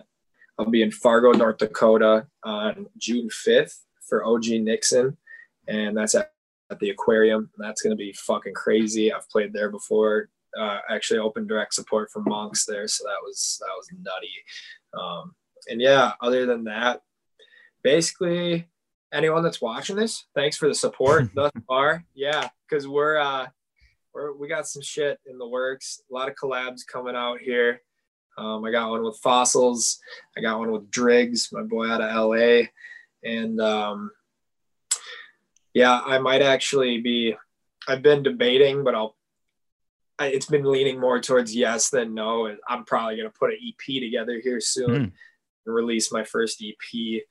[0.57, 5.17] I'll be in Fargo, North Dakota, on June fifth for OG Nixin,
[5.67, 6.31] and that's at,
[6.69, 7.49] at the aquarium.
[7.57, 9.11] That's gonna be fucking crazy.
[9.11, 13.59] I've played there before uh, actually open direct support from monks there, so that was
[13.61, 14.33] that was nutty.
[14.99, 15.35] Um,
[15.69, 17.01] and yeah, other than that,
[17.83, 18.67] basically
[19.13, 22.03] anyone that's watching this, thanks for the support thus far.
[22.13, 23.47] Yeah, because we're uh,
[24.13, 26.01] we're we got some shit in the works.
[26.09, 27.81] A lot of collabs coming out here.
[28.37, 29.99] Um, I got one with Fossils.
[30.37, 32.67] I got one with Driggs, my boy out of LA,
[33.23, 34.11] and um,
[35.73, 37.35] yeah, I might actually be.
[37.87, 39.15] I've been debating, but I'll
[40.25, 42.45] it's been leaning more towards yes than no.
[42.45, 45.11] And I'm probably going to put an EP together here soon mm.
[45.65, 47.21] and release my first EP,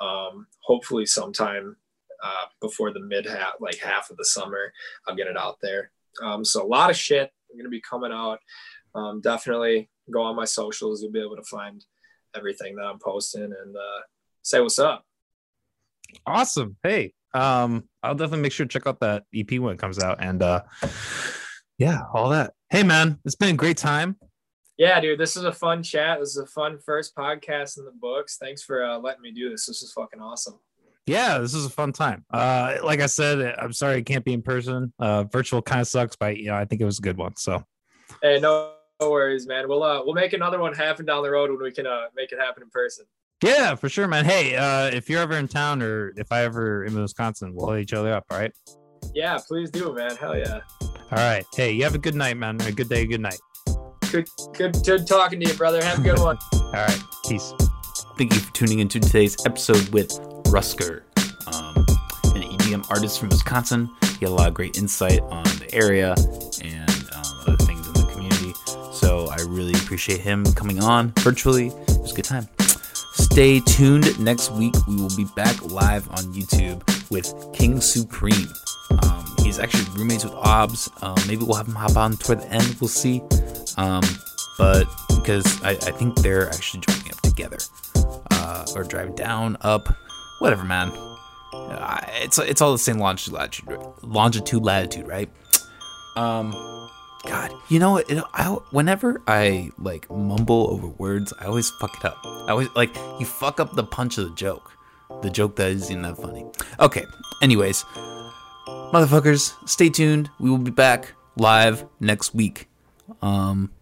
[0.00, 1.76] um, hopefully sometime
[2.22, 4.72] uh, before the mid half, like half of the summer.
[5.06, 5.90] I'll get it out there.
[6.22, 8.38] Um, so a lot of shit going to be coming out.
[8.94, 11.02] Um, definitely go on my socials.
[11.02, 11.84] You'll be able to find
[12.34, 14.00] everything that I'm posting and uh,
[14.42, 15.04] say what's up.
[16.26, 16.76] Awesome.
[16.82, 20.18] Hey, um, I'll definitely make sure to check out that EP when it comes out.
[20.20, 20.62] And uh,
[21.82, 22.54] yeah, all that.
[22.70, 24.16] Hey, man, it's been a great time.
[24.78, 26.20] Yeah, dude, this is a fun chat.
[26.20, 28.36] This is a fun first podcast in the books.
[28.40, 29.66] Thanks for uh, letting me do this.
[29.66, 30.60] This is fucking awesome.
[31.06, 32.24] Yeah, this is a fun time.
[32.32, 34.92] Uh, like I said, I'm sorry I can't be in person.
[35.00, 37.34] Uh, virtual kind of sucks, but you know, I think it was a good one.
[37.34, 37.64] So,
[38.22, 39.68] hey, no, no worries, man.
[39.68, 42.30] We'll uh, we'll make another one happen down the road when we can uh make
[42.30, 43.04] it happen in person.
[43.42, 44.24] Yeah, for sure, man.
[44.24, 47.82] Hey, uh, if you're ever in town or if I ever in Wisconsin, we'll hit
[47.82, 48.26] each other up.
[48.30, 48.52] All right.
[49.14, 50.16] Yeah, please do, man.
[50.16, 50.60] Hell yeah.
[50.80, 51.44] All right.
[51.54, 52.60] Hey, you have a good night, man.
[52.62, 53.40] A good day, good night.
[54.10, 55.82] Good, good, good talking to you, brother.
[55.82, 56.38] Have a good one.
[56.52, 57.52] All right, peace.
[58.18, 60.10] Thank you for tuning into today's episode with
[60.44, 61.02] Rusker,
[61.46, 61.76] um,
[62.34, 63.90] an EDM artist from Wisconsin.
[64.18, 66.14] He had a lot of great insight on the area
[66.62, 68.52] and um, other things in the community.
[68.92, 71.68] So I really appreciate him coming on virtually.
[71.68, 72.48] It was a good time.
[73.14, 74.18] Stay tuned.
[74.20, 78.48] Next week, we will be back live on YouTube with King Supreme.
[78.90, 80.90] Um, he's actually roommates with Obs.
[81.02, 82.76] Um, maybe we'll have him hop on toward the end.
[82.80, 83.22] We'll see.
[83.76, 84.02] Um,
[84.58, 87.58] but because I, I, think they're actually driving up together
[88.32, 89.88] uh, or drive down, up,
[90.40, 90.88] whatever, man.
[91.52, 95.30] Uh, it's it's all the same longitude, latitude, longitude, latitude, right?
[96.16, 96.52] Um,
[97.24, 98.72] God, you know what?
[98.72, 102.18] Whenever I like mumble over words, I always fuck it up.
[102.24, 104.72] I always like you fuck up the punch of the joke,
[105.22, 106.44] the joke that isn't that funny.
[106.80, 107.04] Okay.
[107.40, 107.84] Anyways,
[108.92, 110.30] motherfuckers, stay tuned.
[110.38, 112.68] We will be back live next week.
[113.20, 113.72] Um,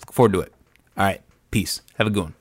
[0.00, 0.52] look forward to it.
[0.96, 1.22] All right.
[1.50, 1.82] Peace.
[1.94, 2.34] Have a good one.